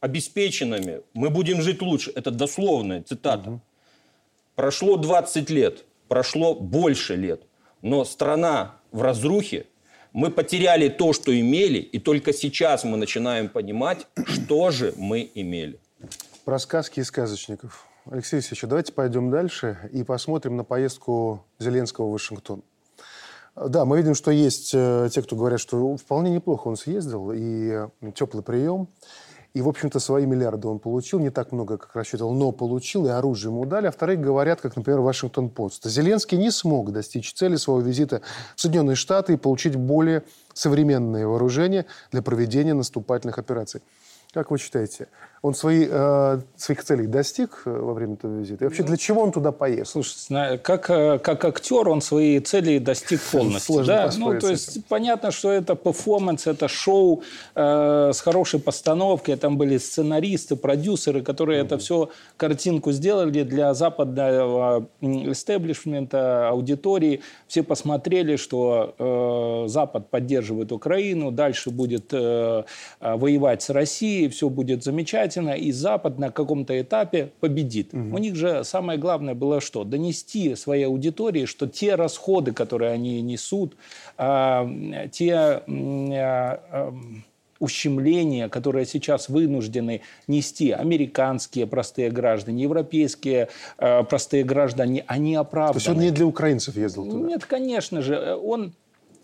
обеспеченными, 0.00 1.00
мы 1.14 1.30
будем 1.30 1.62
жить 1.62 1.82
лучше. 1.82 2.12
Это 2.14 2.30
дословная 2.30 3.02
цитата. 3.02 3.50
Угу. 3.50 3.60
Прошло 4.54 4.96
20 4.96 5.50
лет, 5.50 5.84
прошло 6.08 6.54
больше 6.54 7.16
лет, 7.16 7.42
но 7.82 8.04
страна 8.04 8.76
в 8.92 9.02
разрухе, 9.02 9.66
мы 10.12 10.30
потеряли 10.30 10.88
то, 10.88 11.12
что 11.12 11.38
имели, 11.38 11.78
и 11.78 11.98
только 11.98 12.32
сейчас 12.32 12.84
мы 12.84 12.96
начинаем 12.96 13.50
понимать, 13.50 14.06
что 14.26 14.70
же 14.70 14.94
мы 14.96 15.30
имели. 15.34 15.78
Про 16.46 16.58
сказки 16.58 17.00
и 17.00 17.04
сказочников. 17.04 17.86
Алексей 18.08 18.36
Алексеевич, 18.36 18.62
давайте 18.68 18.92
пойдем 18.92 19.30
дальше 19.30 19.78
и 19.92 20.04
посмотрим 20.04 20.56
на 20.56 20.62
поездку 20.62 21.44
Зеленского 21.58 22.06
в 22.06 22.12
Вашингтон. 22.12 22.62
Да, 23.56 23.84
мы 23.84 23.96
видим, 23.96 24.14
что 24.14 24.30
есть 24.30 24.70
э, 24.74 25.08
те, 25.10 25.22
кто 25.22 25.34
говорят, 25.34 25.58
что 25.58 25.96
вполне 25.96 26.30
неплохо 26.30 26.68
он 26.68 26.76
съездил, 26.76 27.32
и 27.34 27.88
теплый 28.14 28.44
прием. 28.44 28.88
И, 29.54 29.62
в 29.62 29.68
общем-то, 29.68 29.98
свои 29.98 30.24
миллиарды 30.24 30.68
он 30.68 30.78
получил, 30.78 31.18
не 31.18 31.30
так 31.30 31.50
много, 31.50 31.78
как 31.78 31.96
рассчитывал, 31.96 32.32
но 32.34 32.52
получил, 32.52 33.06
и 33.06 33.08
оружие 33.08 33.50
ему 33.50 33.64
дали. 33.64 33.86
А 33.88 33.90
вторые 33.90 34.18
говорят, 34.18 34.60
как, 34.60 34.76
например, 34.76 35.00
Вашингтон-Пост. 35.00 35.86
Зеленский 35.86 36.38
не 36.38 36.52
смог 36.52 36.92
достичь 36.92 37.32
цели 37.32 37.56
своего 37.56 37.80
визита 37.80 38.20
в 38.54 38.60
Соединенные 38.60 38.96
Штаты 38.96 39.32
и 39.32 39.36
получить 39.36 39.74
более 39.74 40.22
современное 40.52 41.26
вооружение 41.26 41.86
для 42.12 42.22
проведения 42.22 42.74
наступательных 42.74 43.38
операций. 43.38 43.82
Как 44.34 44.50
вы 44.50 44.58
считаете, 44.58 45.08
Он 45.46 45.54
свои, 45.54 45.86
э, 45.88 46.40
своих 46.56 46.84
целей 46.84 47.06
достиг 47.06 47.62
э, 47.66 47.70
во 47.70 47.94
время 47.94 48.14
этого 48.14 48.38
визита? 48.40 48.64
И 48.64 48.68
вообще, 48.68 48.82
для 48.82 48.96
чего 48.96 49.22
он 49.22 49.30
туда 49.30 49.52
поехал? 49.52 50.02
Слушай, 50.02 50.58
как, 50.58 50.90
э, 50.90 51.18
как 51.18 51.44
актер 51.44 51.88
он 51.88 52.00
свои 52.00 52.40
цели 52.40 52.78
достиг 52.78 53.20
полностью. 53.20 53.74
Сложно 53.74 53.94
да? 53.94 54.10
Ну, 54.18 54.38
то 54.40 54.50
есть 54.50 54.84
понятно, 54.86 55.30
что 55.30 55.52
это 55.52 55.76
перформанс, 55.76 56.46
это 56.46 56.66
шоу 56.66 57.22
э, 57.54 58.10
с 58.12 58.20
хорошей 58.20 58.58
постановкой. 58.58 59.36
Там 59.36 59.56
были 59.56 59.78
сценаристы, 59.78 60.56
продюсеры, 60.56 61.22
которые 61.22 61.60
это 61.60 61.78
все 61.78 62.08
картинку 62.36 62.90
сделали 62.92 63.44
для 63.44 63.72
западного 63.74 64.88
истеблишмента, 65.00 66.48
аудитории. 66.48 67.20
Все 67.46 67.62
посмотрели, 67.62 68.36
что 68.36 68.94
э, 68.98 69.68
Запад 69.68 70.10
поддерживает 70.10 70.72
Украину, 70.72 71.30
дальше 71.30 71.70
будет 71.70 72.12
э, 72.12 72.64
э, 73.00 73.16
воевать 73.16 73.62
с 73.62 73.70
Россией, 73.70 74.28
все 74.28 74.48
будет 74.48 74.82
замечательно, 74.82 75.35
и 75.56 75.72
Запад 75.72 76.18
на 76.18 76.30
каком-то 76.30 76.80
этапе 76.80 77.30
победит. 77.40 77.92
У 77.92 78.18
них 78.18 78.36
же 78.36 78.64
самое 78.64 78.98
главное 78.98 79.34
было 79.34 79.60
что? 79.60 79.84
Донести 79.84 80.54
своей 80.54 80.86
аудитории, 80.86 81.44
что 81.46 81.66
те 81.66 81.94
расходы, 81.94 82.52
которые 82.52 82.92
они 82.92 83.20
несут, 83.22 83.76
э, 84.18 85.08
те... 85.12 85.62
Э, 85.66 86.58
э, 86.70 86.92
ущемления, 87.58 88.48
которые 88.48 88.86
сейчас 88.86 89.28
вынуждены 89.28 90.02
нести 90.26 90.72
американские 90.72 91.66
простые 91.66 92.10
граждане, 92.10 92.62
европейские 92.64 93.48
э, 93.78 94.04
простые 94.04 94.44
граждане, 94.44 95.04
они 95.06 95.34
оправданы. 95.36 95.72
То 95.72 95.78
есть 95.78 95.88
он 95.88 96.04
не 96.04 96.10
для 96.10 96.26
украинцев 96.26 96.76
ездил 96.76 97.06
туда? 97.06 97.28
Нет, 97.28 97.44
конечно 97.44 98.02
же. 98.02 98.36
Он 98.36 98.74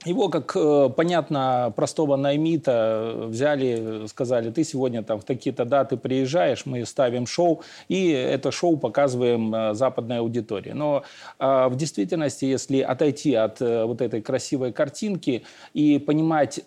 его, 0.04 0.28
как 0.28 0.56
э, 0.56 0.90
понятно, 0.96 1.72
простого 1.76 2.16
наймита 2.16 3.14
взяли, 3.28 4.06
сказали, 4.06 4.50
ты 4.50 4.64
сегодня 4.64 5.02
там 5.02 5.20
в 5.20 5.24
такие-то 5.24 5.64
даты 5.64 5.96
приезжаешь, 5.96 6.66
мы 6.66 6.84
ставим 6.86 7.26
шоу, 7.26 7.62
и 7.88 8.10
это 8.10 8.50
шоу 8.50 8.76
показываем 8.76 9.54
э, 9.54 9.74
западной 9.74 10.18
аудитории. 10.18 10.72
Но 10.72 11.04
э, 11.38 11.68
в 11.68 11.76
действительности, 11.76 12.44
если 12.44 12.80
отойти 12.80 13.34
от 13.34 13.60
вот 13.60 14.00
этой 14.00 14.22
красивой 14.22 14.72
картинки 14.72 15.44
и 15.74 15.98
понимать 15.98 16.60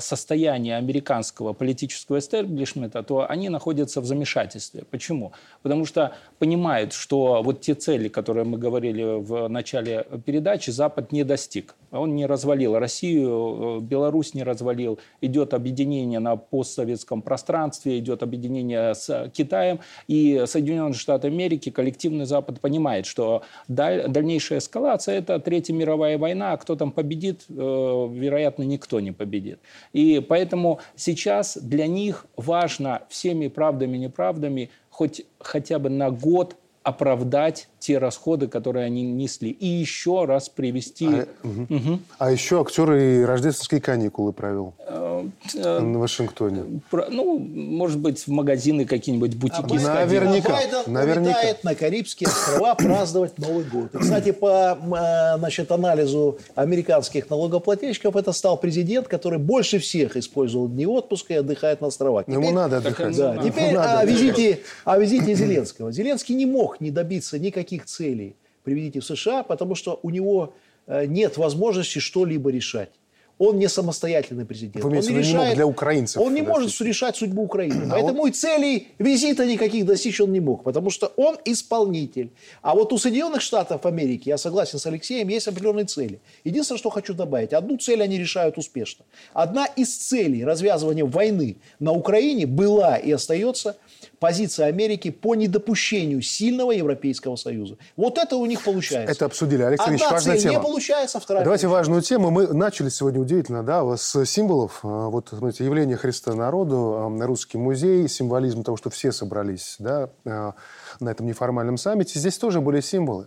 состояние 0.00 0.76
американского 0.76 1.52
политического 1.52 2.18
эстеблишмента, 2.18 3.02
то 3.02 3.26
они 3.28 3.48
находятся 3.48 4.00
в 4.00 4.04
замешательстве. 4.04 4.84
Почему? 4.90 5.32
Потому 5.62 5.84
что 5.84 6.12
понимают, 6.38 6.92
что 6.92 7.42
вот 7.42 7.60
те 7.60 7.74
цели, 7.74 8.08
которые 8.08 8.44
мы 8.44 8.58
говорили 8.58 9.02
в 9.02 9.48
начале 9.48 10.06
передачи, 10.24 10.70
Запад 10.70 11.12
не 11.12 11.24
достиг. 11.24 11.74
Он 11.90 12.14
не 12.14 12.26
развалил 12.26 12.78
Россию, 12.78 13.78
э, 13.78 13.80
Беларусь 13.80 14.34
не 14.34 14.42
развалил. 14.42 14.98
Идет 15.20 15.54
объединение 15.54 16.18
на 16.18 16.36
постсоветском 16.36 17.22
пространстве, 17.22 17.98
идет 17.98 18.22
объединение 18.22 18.94
с 18.94 19.30
Китаем. 19.34 19.80
И 20.06 20.44
Соединенные 20.46 20.94
Штаты 20.94 21.28
Америки, 21.28 21.70
коллективный 21.70 22.24
Запад 22.24 22.60
понимает, 22.60 23.06
что 23.06 23.42
дальнейшая 23.68 24.58
эскалация– 24.58 25.18
это 25.18 25.38
Третья 25.38 25.74
мировая 25.74 26.18
война. 26.18 26.52
А 26.52 26.56
кто 26.56 26.76
там 26.76 26.92
победит, 26.92 27.44
э, 27.48 27.52
вероятно, 27.52 28.62
никто 28.62 29.00
не 29.00 29.12
победит. 29.12 29.60
И 29.92 30.24
поэтому 30.26 30.80
сейчас 30.96 31.56
для 31.56 31.86
них 31.86 32.26
важно 32.36 33.02
всеми 33.08 33.48
правдами 33.48 33.96
и 33.96 34.00
неправдами 34.00 34.70
хоть 34.90 35.22
хотя 35.38 35.78
бы 35.78 35.90
на 35.90 36.10
год 36.10 36.56
оправдать 36.88 37.68
те 37.78 37.98
расходы, 37.98 38.48
которые 38.48 38.86
они 38.86 39.02
несли. 39.02 39.50
И 39.50 39.66
еще 39.66 40.24
раз 40.24 40.48
привести... 40.48 41.06
А, 41.06 41.26
угу. 41.42 41.66
Угу. 41.68 42.00
а 42.18 42.30
еще 42.30 42.60
актер 42.60 42.92
и 42.92 43.22
рождественские 43.22 43.80
каникулы 43.80 44.32
провел 44.32 44.74
э, 44.86 45.28
э, 45.54 45.78
в 45.80 45.98
Вашингтоне. 45.98 46.80
Про, 46.90 47.06
ну, 47.08 47.38
может 47.38 47.98
быть, 48.00 48.26
в 48.26 48.28
магазины 48.28 48.84
какие-нибудь, 48.84 49.36
бутики. 49.36 49.76
А 49.86 49.94
наверняка. 49.94 50.50
Байден 50.50 50.92
наверняка. 50.92 51.20
улетает 51.20 51.64
на 51.64 51.74
Карибские 51.74 52.28
острова 52.28 52.74
праздновать 52.74 53.38
Новый 53.38 53.64
год. 53.64 53.94
И, 53.94 53.98
кстати, 53.98 54.32
по 54.32 54.76
э, 54.80 55.38
значит, 55.38 55.70
анализу 55.70 56.38
американских 56.56 57.30
налогоплательщиков, 57.30 58.16
это 58.16 58.32
стал 58.32 58.56
президент, 58.56 59.06
который 59.06 59.38
больше 59.38 59.78
всех 59.78 60.16
использовал 60.16 60.68
дни 60.68 60.86
отпуска 60.86 61.34
и 61.34 61.36
отдыхает 61.36 61.80
на 61.80 61.88
островах. 61.88 62.26
Теперь, 62.26 62.38
Ему 62.38 62.50
надо 62.50 62.78
отдыхать. 62.78 63.16
Да, 63.16 63.36
теперь 63.36 63.72
надо 63.72 64.00
о, 64.00 64.04
визите, 64.04 64.60
о 64.84 64.98
визите 64.98 65.34
Зеленского. 65.34 65.92
Зеленский 65.92 66.34
не 66.34 66.46
мог 66.46 66.77
не 66.80 66.90
добиться 66.90 67.38
никаких 67.38 67.86
целей 67.86 68.36
приведите 68.64 69.00
в 69.00 69.04
США, 69.04 69.42
потому 69.42 69.74
что 69.74 69.98
у 70.02 70.10
него 70.10 70.54
э, 70.86 71.06
нет 71.06 71.36
возможности 71.38 71.98
что-либо 72.00 72.50
решать. 72.50 72.90
Он 73.38 73.56
не 73.56 73.68
самостоятельный 73.68 74.44
президент. 74.44 74.84
Вы 74.84 74.98
он 74.98 75.04
не 75.04 75.18
решает, 75.18 75.54
для 75.54 75.64
украинцев. 75.64 76.20
Он 76.20 76.34
не 76.34 76.42
может 76.42 76.80
решать 76.80 77.16
судьбу 77.16 77.42
Украины. 77.42 77.84
А 77.86 77.90
Поэтому 77.92 78.22
он... 78.22 78.30
и 78.30 78.32
целей 78.32 78.88
визита 78.98 79.46
никаких 79.46 79.86
достичь 79.86 80.20
он 80.20 80.32
не 80.32 80.40
мог. 80.40 80.64
Потому 80.64 80.90
что 80.90 81.12
он 81.16 81.36
исполнитель. 81.44 82.32
А 82.62 82.74
вот 82.74 82.92
у 82.92 82.98
Соединенных 82.98 83.40
Штатов 83.40 83.86
Америки, 83.86 84.28
я 84.28 84.38
согласен 84.38 84.80
с 84.80 84.86
Алексеем, 84.86 85.28
есть 85.28 85.46
определенные 85.46 85.84
цели. 85.84 86.20
Единственное, 86.42 86.78
что 86.78 86.90
хочу 86.90 87.14
добавить. 87.14 87.52
Одну 87.52 87.78
цель 87.78 88.02
они 88.02 88.18
решают 88.18 88.58
успешно. 88.58 89.04
Одна 89.32 89.66
из 89.66 89.96
целей 89.96 90.44
развязывания 90.44 91.04
войны 91.04 91.58
на 91.78 91.92
Украине 91.92 92.46
была 92.46 92.96
и 92.96 93.12
остается– 93.12 93.76
позиция 94.18 94.66
Америки 94.66 95.10
по 95.10 95.34
недопущению 95.34 96.22
сильного 96.22 96.72
Европейского 96.72 97.36
Союза. 97.36 97.78
Вот 97.96 98.18
это 98.18 98.36
у 98.36 98.46
них 98.46 98.62
получается. 98.62 99.12
Это 99.12 99.26
обсудили. 99.26 99.62
Алексей 99.62 99.94
Одна 99.94 100.10
важная 100.10 100.34
цель 100.34 100.42
тема. 100.42 100.54
не 100.54 100.60
получается, 100.60 101.20
вторая 101.20 101.44
Давайте 101.44 101.66
получается. 101.66 101.90
важную 101.90 102.02
тему. 102.02 102.30
Мы 102.30 102.52
начали 102.52 102.88
сегодня 102.88 103.20
удивительно, 103.20 103.62
да, 103.62 103.96
с 103.96 104.24
символов. 104.24 104.80
А, 104.82 105.08
вот, 105.08 105.28
смотрите, 105.30 105.64
явление 105.64 105.96
Христа 105.96 106.34
народу, 106.34 106.94
а, 106.96 107.26
русский 107.26 107.58
музей, 107.58 108.08
символизм 108.08 108.62
того, 108.62 108.76
что 108.76 108.90
все 108.90 109.12
собрались, 109.12 109.76
да, 109.78 110.10
а, 110.24 110.54
на 111.00 111.10
этом 111.10 111.26
неформальном 111.26 111.76
саммите. 111.76 112.18
Здесь 112.18 112.38
тоже 112.38 112.60
были 112.60 112.80
символы. 112.80 113.26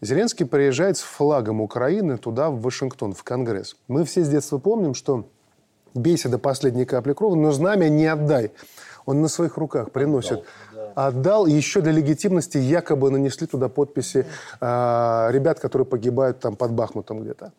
Зеленский 0.00 0.46
приезжает 0.46 0.96
с 0.96 1.02
флагом 1.02 1.60
Украины 1.60 2.16
туда, 2.18 2.50
в 2.50 2.60
Вашингтон, 2.60 3.12
в 3.12 3.22
Конгресс. 3.22 3.76
Мы 3.88 4.04
все 4.04 4.24
с 4.24 4.28
детства 4.28 4.58
помним, 4.58 4.94
что 4.94 5.28
бейся 5.94 6.28
до 6.28 6.38
последней 6.38 6.84
капли 6.84 7.12
крови, 7.12 7.36
но 7.38 7.52
знамя 7.52 7.88
не 7.88 8.06
отдай 8.06 8.52
он 9.06 9.22
на 9.22 9.28
своих 9.28 9.56
руках 9.56 9.92
приносит. 9.92 10.44
Отдал, 10.72 10.92
да. 10.94 11.06
Отдал 11.06 11.46
еще 11.46 11.80
для 11.80 11.92
легитимности 11.92 12.58
якобы 12.58 13.10
нанесли 13.10 13.46
туда 13.46 13.68
подписи 13.68 14.26
э, 14.60 15.28
ребят, 15.30 15.60
которые 15.60 15.86
погибают 15.86 16.40
там 16.40 16.56
под 16.56 16.72
Бахмутом 16.72 17.22
где-то. 17.22 17.52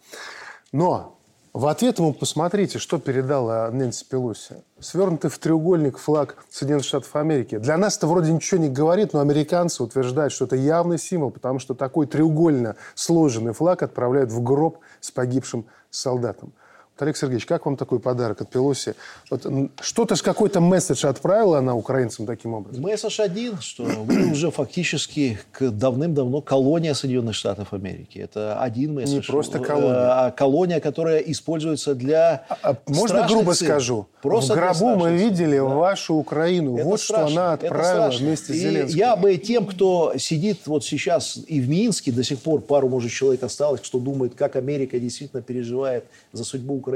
Но 0.71 1.17
в 1.53 1.65
ответ 1.65 1.97
ему 1.97 2.13
посмотрите, 2.13 2.77
что 2.77 2.99
передала 2.99 3.71
Нэнси 3.71 4.05
Пелоси. 4.07 4.57
Свернутый 4.79 5.31
в 5.31 5.39
треугольник 5.39 5.97
флаг 5.97 6.35
Соединенных 6.51 6.85
Штатов 6.85 7.15
Америки. 7.15 7.57
Для 7.57 7.77
нас 7.77 7.97
это 7.97 8.05
вроде 8.05 8.31
ничего 8.31 8.61
не 8.61 8.69
говорит, 8.69 9.13
но 9.13 9.21
американцы 9.21 9.81
утверждают, 9.81 10.33
что 10.33 10.45
это 10.45 10.55
явный 10.55 10.99
символ, 10.99 11.31
потому 11.31 11.57
что 11.57 11.73
такой 11.73 12.05
треугольно 12.05 12.75
сложенный 12.93 13.53
флаг 13.53 13.81
отправляют 13.81 14.31
в 14.31 14.43
гроб 14.43 14.79
с 14.99 15.09
погибшим 15.09 15.65
солдатом. 15.89 16.53
Олег 17.01 17.17
Сергеевич, 17.17 17.45
как 17.45 17.65
вам 17.65 17.77
такой 17.77 17.99
подарок 17.99 18.41
от 18.41 18.49
Пелоси? 18.49 18.95
Вот, 19.29 19.45
что-то 19.81 20.15
же 20.15 20.23
какой-то 20.23 20.59
месседж 20.59 21.05
отправила 21.05 21.59
она 21.59 21.75
украинцам 21.75 22.25
таким 22.25 22.53
образом? 22.53 22.81
Месседж 22.83 23.21
один, 23.21 23.59
что 23.59 23.83
вы 23.83 24.31
уже 24.31 24.51
фактически 24.51 25.39
давным-давно 25.59 26.41
колония 26.41 26.93
Соединенных 26.93 27.35
Штатов 27.35 27.73
Америки. 27.73 28.19
Это 28.19 28.59
один 28.59 28.95
месседж. 28.95 29.15
Не 29.15 29.21
просто 29.21 29.59
колония. 29.59 30.25
А 30.25 30.31
колония, 30.31 30.79
которая 30.79 31.19
используется 31.19 31.95
для 31.95 32.45
а, 32.49 32.57
а 32.61 32.77
Можно 32.87 33.27
грубо 33.27 33.53
целей. 33.53 33.69
скажу? 33.69 34.07
Просто 34.21 34.53
в 34.53 34.57
гробу 34.57 34.95
мы 34.95 35.15
видели 35.15 35.57
да. 35.57 35.63
вашу 35.63 36.15
Украину. 36.15 36.77
Это 36.77 36.85
вот 36.85 36.99
страшно. 36.99 37.29
что 37.29 37.39
она 37.39 37.53
отправила 37.53 38.09
вместе 38.09 38.53
с 38.53 38.55
Зеленским. 38.55 38.97
Я 38.97 39.15
бы 39.15 39.37
тем, 39.37 39.65
кто 39.65 40.13
сидит 40.17 40.65
вот 40.65 40.83
сейчас 40.83 41.39
и 41.47 41.59
в 41.59 41.69
Минске, 41.69 42.11
до 42.11 42.23
сих 42.23 42.39
пор 42.39 42.61
пару, 42.61 42.89
может, 42.89 43.11
человек 43.11 43.43
осталось, 43.43 43.81
кто 43.81 43.99
думает, 43.99 44.35
как 44.35 44.55
Америка 44.55 44.99
действительно 44.99 45.41
переживает 45.41 46.05
за 46.33 46.43
судьбу 46.43 46.75
Украины, 46.75 46.86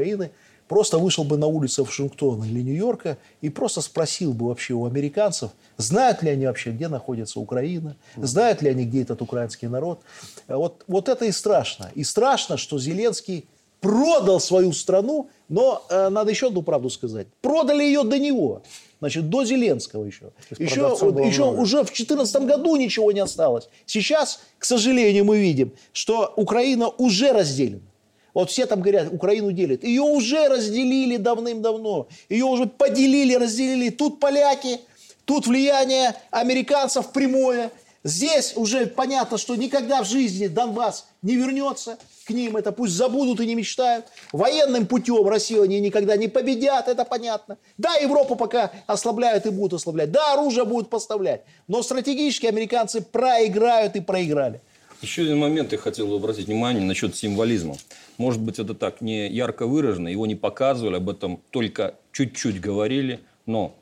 просто 0.71 0.99
вышел 0.99 1.25
бы 1.25 1.37
на 1.37 1.47
улицу 1.47 1.83
Вашингтона 1.83 2.45
или 2.45 2.61
Нью-Йорка 2.61 3.17
и 3.41 3.49
просто 3.49 3.81
спросил 3.81 4.31
бы 4.31 4.47
вообще 4.47 4.73
у 4.73 4.85
американцев, 4.85 5.51
знают 5.75 6.23
ли 6.23 6.29
они 6.29 6.45
вообще, 6.45 6.71
где 6.71 6.87
находится 6.87 7.41
Украина, 7.41 7.97
знают 8.15 8.61
ли 8.61 8.69
они, 8.69 8.85
где 8.85 9.01
этот 9.01 9.21
украинский 9.21 9.67
народ. 9.67 9.99
Вот, 10.47 10.85
вот 10.87 11.09
это 11.09 11.25
и 11.25 11.33
страшно. 11.33 11.91
И 11.93 12.05
страшно, 12.05 12.55
что 12.55 12.79
Зеленский 12.79 13.45
продал 13.81 14.39
свою 14.39 14.71
страну, 14.71 15.29
но 15.49 15.83
э, 15.89 16.07
надо 16.07 16.31
еще 16.31 16.47
одну 16.47 16.61
правду 16.61 16.89
сказать. 16.89 17.27
Продали 17.41 17.83
ее 17.83 18.03
до 18.03 18.17
него. 18.17 18.61
Значит, 19.01 19.29
до 19.29 19.43
Зеленского 19.43 20.05
еще. 20.05 20.31
Еще, 20.57 20.87
вот, 20.87 21.19
еще 21.19 21.51
уже 21.51 21.79
в 21.79 21.87
2014 21.87 22.43
году 22.43 22.77
ничего 22.77 23.11
не 23.11 23.19
осталось. 23.19 23.67
Сейчас, 23.85 24.39
к 24.57 24.63
сожалению, 24.63 25.25
мы 25.25 25.39
видим, 25.39 25.73
что 25.91 26.31
Украина 26.37 26.87
уже 26.87 27.33
разделена. 27.33 27.90
Вот 28.33 28.49
все 28.49 28.65
там 28.65 28.81
говорят, 28.81 29.11
Украину 29.11 29.51
делят. 29.51 29.83
Ее 29.83 30.01
уже 30.01 30.47
разделили 30.47 31.17
давным-давно. 31.17 32.07
Ее 32.29 32.45
уже 32.45 32.65
поделили, 32.65 33.35
разделили. 33.35 33.89
Тут 33.89 34.19
поляки, 34.19 34.79
тут 35.25 35.47
влияние 35.47 36.15
американцев 36.31 37.11
прямое. 37.11 37.71
Здесь 38.03 38.53
уже 38.55 38.87
понятно, 38.87 39.37
что 39.37 39.55
никогда 39.55 40.01
в 40.01 40.07
жизни 40.07 40.47
Донбасс 40.47 41.05
не 41.21 41.35
вернется 41.35 41.99
к 42.25 42.31
ним. 42.31 42.57
Это 42.57 42.71
пусть 42.71 42.93
забудут 42.93 43.39
и 43.41 43.45
не 43.45 43.53
мечтают. 43.53 44.05
Военным 44.31 44.87
путем 44.87 45.27
Россию 45.27 45.63
они 45.63 45.79
никогда 45.79 46.15
не 46.15 46.27
победят, 46.27 46.87
это 46.87 47.05
понятно. 47.05 47.57
Да, 47.77 47.93
Европу 47.95 48.35
пока 48.35 48.71
ослабляют 48.87 49.45
и 49.45 49.51
будут 49.51 49.79
ослаблять. 49.79 50.11
Да, 50.11 50.33
оружие 50.33 50.65
будут 50.65 50.89
поставлять. 50.89 51.43
Но 51.67 51.83
стратегически 51.83 52.47
американцы 52.47 53.01
проиграют 53.01 53.95
и 53.95 53.99
проиграли. 53.99 54.61
Еще 55.01 55.23
один 55.23 55.39
момент 55.39 55.71
я 55.71 55.77
хотел 55.77 56.07
бы 56.07 56.15
обратить 56.15 56.47
внимание 56.47 56.83
насчет 56.83 57.15
символизма. 57.15 57.75
Может 58.17 58.41
быть, 58.41 58.59
это 58.59 58.75
так 58.75 59.01
не 59.01 59.27
ярко 59.29 59.65
выражено, 59.65 60.07
его 60.07 60.27
не 60.27 60.35
показывали, 60.35 60.97
об 60.97 61.09
этом 61.09 61.41
только 61.49 61.95
чуть-чуть 62.11 62.61
говорили. 62.61 63.19
Но 63.47 63.75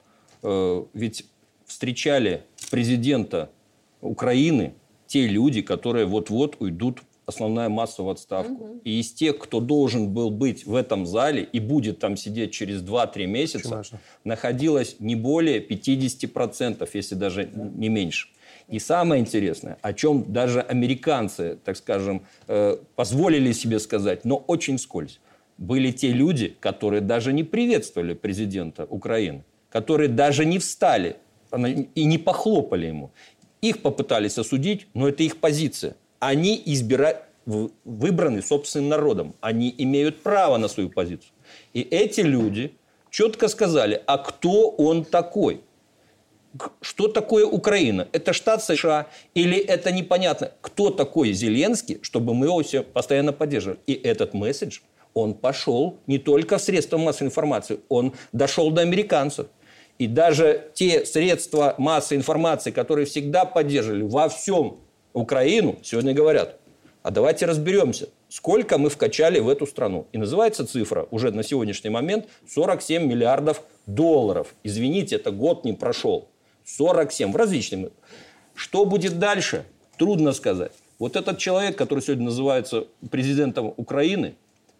э, 0.43 0.83
ведь 0.93 1.25
встречали 1.65 2.43
президента 2.71 3.49
Украины 4.01 4.73
те 5.07 5.27
люди, 5.27 5.61
которые 5.61 6.05
вот-вот 6.05 6.55
уйдут 6.59 7.01
основная 7.25 7.69
масса 7.69 8.01
в 8.01 8.09
отставку. 8.09 8.63
Угу. 8.63 8.81
И 8.83 8.99
из 8.99 9.11
тех, 9.11 9.37
кто 9.37 9.59
должен 9.59 10.09
был 10.09 10.31
быть 10.31 10.65
в 10.65 10.73
этом 10.73 11.05
зале 11.05 11.43
и 11.43 11.59
будет 11.59 11.99
там 11.99 12.17
сидеть 12.17 12.51
через 12.51 12.81
2-3 12.81 13.25
месяца, 13.25 13.83
находилось 14.23 14.95
не 14.99 15.15
более 15.15 15.59
50%, 15.65 16.89
если 16.93 17.15
даже 17.15 17.49
не 17.53 17.89
меньше. 17.89 18.29
И 18.69 18.79
самое 18.79 19.19
интересное, 19.19 19.77
о 19.81 19.93
чем 19.93 20.31
даже 20.31 20.61
американцы, 20.61 21.57
так 21.65 21.75
скажем, 21.75 22.21
э, 22.47 22.77
позволили 22.95 23.51
себе 23.51 23.79
сказать, 23.79 24.25
но 24.25 24.37
очень 24.37 24.77
скользь, 24.77 25.19
были 25.57 25.91
те 25.91 26.11
люди, 26.11 26.55
которые 26.59 27.01
даже 27.01 27.33
не 27.33 27.43
приветствовали 27.43 28.13
президента 28.13 28.85
Украины, 28.85 29.43
которые 29.69 30.07
даже 30.07 30.45
не 30.45 30.59
встали 30.59 31.15
и 31.95 32.05
не 32.05 32.17
похлопали 32.17 32.85
ему. 32.87 33.11
Их 33.61 33.81
попытались 33.81 34.37
осудить, 34.37 34.87
но 34.93 35.09
это 35.09 35.23
их 35.23 35.37
позиция. 35.37 35.95
Они 36.19 36.61
избира... 36.65 37.23
выбраны 37.45 38.41
собственным 38.41 38.89
народом. 38.89 39.33
Они 39.41 39.73
имеют 39.77 40.21
право 40.21 40.57
на 40.57 40.67
свою 40.67 40.89
позицию. 40.89 41.31
И 41.73 41.81
эти 41.81 42.21
люди 42.21 42.71
четко 43.09 43.47
сказали, 43.47 44.01
а 44.05 44.17
кто 44.17 44.69
он 44.69 45.03
такой? 45.03 45.61
Что 46.81 47.07
такое 47.07 47.45
Украина? 47.45 48.07
Это 48.11 48.33
штат 48.33 48.63
США 48.63 49.07
или 49.35 49.57
это 49.57 49.91
непонятно? 49.91 50.51
Кто 50.61 50.89
такой 50.89 51.31
Зеленский, 51.33 51.99
чтобы 52.01 52.33
мы 52.33 52.47
его 52.47 52.63
все 52.63 52.81
постоянно 52.81 53.33
поддерживали? 53.33 53.79
И 53.85 53.93
этот 53.93 54.33
месседж, 54.33 54.79
он 55.13 55.33
пошел 55.35 55.97
не 56.07 56.17
только 56.17 56.57
в 56.57 56.61
средства 56.61 56.97
массовой 56.97 57.27
информации, 57.27 57.79
он 57.87 58.13
дошел 58.31 58.71
до 58.71 58.81
американцев. 58.81 59.47
И 59.99 60.07
даже 60.07 60.71
те 60.73 61.05
средства 61.05 61.75
массовой 61.77 62.17
информации, 62.17 62.71
которые 62.71 63.05
всегда 63.05 63.45
поддерживали 63.45 64.03
во 64.03 64.29
всем 64.29 64.79
Украину, 65.13 65.77
сегодня 65.83 66.13
говорят, 66.13 66.57
а 67.03 67.11
давайте 67.11 67.45
разберемся, 67.45 68.09
сколько 68.29 68.77
мы 68.77 68.89
вкачали 68.89 69.39
в 69.39 69.49
эту 69.49 69.67
страну. 69.67 70.07
И 70.11 70.17
называется 70.17 70.65
цифра 70.65 71.07
уже 71.11 71.31
на 71.31 71.43
сегодняшний 71.43 71.89
момент 71.89 72.27
47 72.47 73.05
миллиардов 73.05 73.61
долларов. 73.85 74.55
Извините, 74.63 75.15
это 75.17 75.31
год 75.31 75.65
не 75.65 75.73
прошел. 75.73 76.29
47 76.77 77.31
в 77.31 77.35
различных. 77.35 77.91
Что 78.53 78.85
будет 78.85 79.19
дальше? 79.19 79.65
Трудно 79.97 80.33
сказать. 80.33 80.71
Вот 80.99 81.15
этот 81.15 81.37
человек, 81.37 81.77
который 81.77 82.01
сегодня 82.01 82.25
называется 82.25 82.87
президентом 83.09 83.73
Украины, 83.77 84.35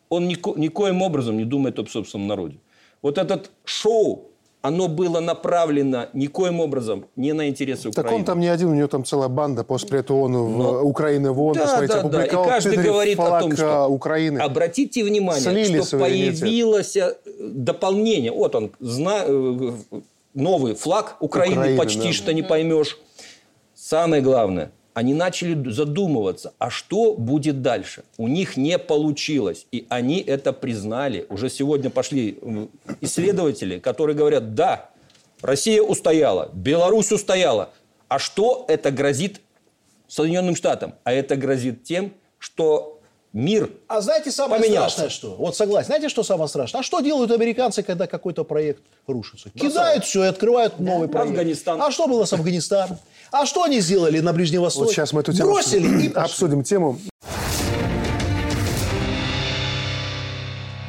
он 0.10 0.28
нико, 0.28 0.54
никоим 0.56 1.02
образом 1.02 1.38
не 1.38 1.46
думает 1.46 1.80
об 1.80 1.90
собственном 1.90 2.28
народе. 2.28 2.58
Вот 3.02 3.18
этот 3.18 3.52
шоу 3.64 4.26
оно 4.62 4.90
было 4.90 5.22
направлено 5.22 6.08
никоим 6.14 6.60
образом 6.60 7.06
не 7.16 7.32
на 7.32 7.48
интересы 7.48 7.90
Украины. 7.90 8.10
Так 8.10 8.20
он 8.20 8.26
там 8.26 8.40
не 8.42 8.48
один, 8.48 8.70
у 8.70 8.74
него 8.74 8.88
там 8.90 9.06
целая 9.06 9.30
банда 9.30 9.64
после 9.64 10.00
этого 10.00 10.20
он 10.20 10.36
в 10.36 10.84
Украины 10.84 11.32
вон, 11.32 11.54
да, 11.54 11.62
посмотрите, 11.62 12.02
да, 12.04 12.10
да. 12.10 12.26
И 12.26 12.30
каждый 12.30 12.78
говорит 12.78 13.20
о 13.20 13.40
том, 13.40 13.54
что 13.54 13.88
Украины. 13.88 14.40
обратите 14.40 15.04
внимание, 15.06 15.42
Слили 15.42 15.82
что 15.82 16.00
появилось 16.00 16.98
э, 16.98 17.16
дополнение. 17.40 18.32
Вот 18.34 18.56
он, 18.56 18.72
зна... 18.80 19.24
Новый 20.40 20.74
флаг 20.74 21.18
Украины, 21.20 21.60
Украины 21.60 21.78
почти 21.78 22.08
да. 22.08 22.14
что 22.14 22.34
не 22.34 22.42
поймешь. 22.42 22.98
Самое 23.76 24.22
главное, 24.22 24.72
они 24.94 25.14
начали 25.14 25.70
задумываться, 25.70 26.54
а 26.58 26.70
что 26.70 27.14
будет 27.14 27.62
дальше? 27.62 28.04
У 28.18 28.28
них 28.28 28.58
не 28.58 28.78
получилось, 28.78 29.68
и 29.72 29.86
они 29.90 30.20
это 30.20 30.52
признали. 30.52 31.26
Уже 31.30 31.50
сегодня 31.50 31.90
пошли 31.90 32.40
исследователи, 33.02 33.80
которые 33.80 34.16
говорят, 34.16 34.56
да, 34.56 34.90
Россия 35.42 35.82
устояла, 35.82 36.50
Беларусь 36.54 37.12
устояла. 37.12 37.70
А 38.08 38.20
что 38.20 38.66
это 38.68 38.92
грозит 38.92 39.42
Соединенным 40.08 40.56
Штатам? 40.56 40.96
А 41.04 41.14
это 41.14 41.36
грозит 41.36 41.84
тем, 41.84 42.14
что 42.40 42.89
мир 43.34 43.72
А 43.88 44.02
знаете 44.02 44.32
самое 44.32 44.62
поменялся. 44.62 44.90
страшное 44.90 45.10
что? 45.10 45.36
Вот 45.36 45.56
согласен. 45.56 45.88
Знаете, 45.88 46.10
что 46.10 46.24
самое 46.24 46.48
страшное? 46.48 46.82
А 46.82 46.84
что 46.84 47.00
делают 47.02 47.32
американцы, 47.32 47.84
когда 47.84 48.08
какой-то 48.08 48.44
проект 48.44 48.84
рушится? 49.08 49.50
Кидают 49.52 50.06
все 50.06 50.24
и 50.24 50.28
открывают 50.28 50.74
да. 50.78 50.92
новый 50.94 51.08
проект. 51.08 51.32
Афганистан. 51.32 51.82
А 51.82 51.92
что 51.92 52.08
было 52.08 52.26
с 52.26 52.34
Афганистаном? 52.34 52.98
А 53.32 53.46
что 53.46 53.64
они 53.64 53.80
сделали 53.80 54.20
на 54.20 54.34
Ближнем 54.34 54.62
Востоке? 54.62 54.86
Вот 54.86 54.94
сейчас 54.94 55.14
мы 55.14 55.22
эту 55.22 55.34
тему 55.34 55.52
Бросили 55.52 56.08
и 56.08 56.14
обсудим 56.14 56.64
тему. 56.64 57.00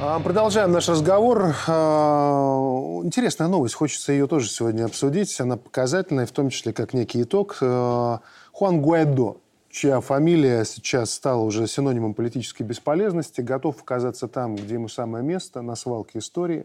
А, 0.03 0.19
продолжаем 0.19 0.73
наш 0.73 0.89
разговор. 0.89 1.55
А, 1.69 3.01
интересная 3.05 3.49
новость, 3.49 3.75
хочется 3.75 4.13
ее 4.13 4.27
тоже 4.27 4.49
сегодня 4.49 4.87
обсудить. 4.87 5.39
Она 5.41 5.59
показательная, 5.59 6.25
в 6.25 6.33
том 6.33 6.49
числе 6.49 6.73
как 6.73 6.95
некий 6.95 7.23
итог. 7.23 7.59
А, 7.61 8.21
Хуан 8.53 8.81
Гуайдо, 8.81 9.37
чья 9.71 10.01
фамилия 10.01 10.65
сейчас 10.65 11.13
стала 11.13 11.43
уже 11.43 11.67
синонимом 11.67 12.15
политической 12.15 12.63
бесполезности, 12.63 13.41
готов 13.41 13.81
оказаться 13.83 14.29
там, 14.29 14.57
где 14.57 14.75
ему 14.75 14.89
самое 14.89 15.25
место, 15.25 15.63
на 15.63 15.77
свалке 15.77 16.19
истории. 16.19 16.65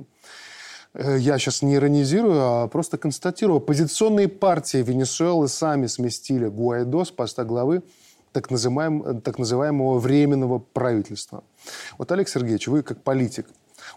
Э, 0.94 1.18
я 1.18 1.38
сейчас 1.38 1.62
не 1.62 1.76
иронизирую, 1.76 2.42
а 2.42 2.68
просто 2.68 2.98
констатирую. 2.98 3.58
Оппозиционные 3.58 4.28
партии 4.28 4.80
Венесуэлы 4.80 5.48
сами 5.48 5.88
сместили 5.88 6.48
Гуайдо 6.48 7.04
с 7.04 7.12
поста 7.12 7.44
главы 7.44 7.84
так, 8.32 8.52
называем, 8.52 9.22
так 9.22 9.40
называемого 9.40 9.98
временного 9.98 10.60
правительства. 10.60 11.44
Вот, 11.98 12.12
Олег 12.12 12.28
Сергеевич, 12.28 12.68
вы 12.68 12.84
как 12.84 13.02
политик, 13.02 13.48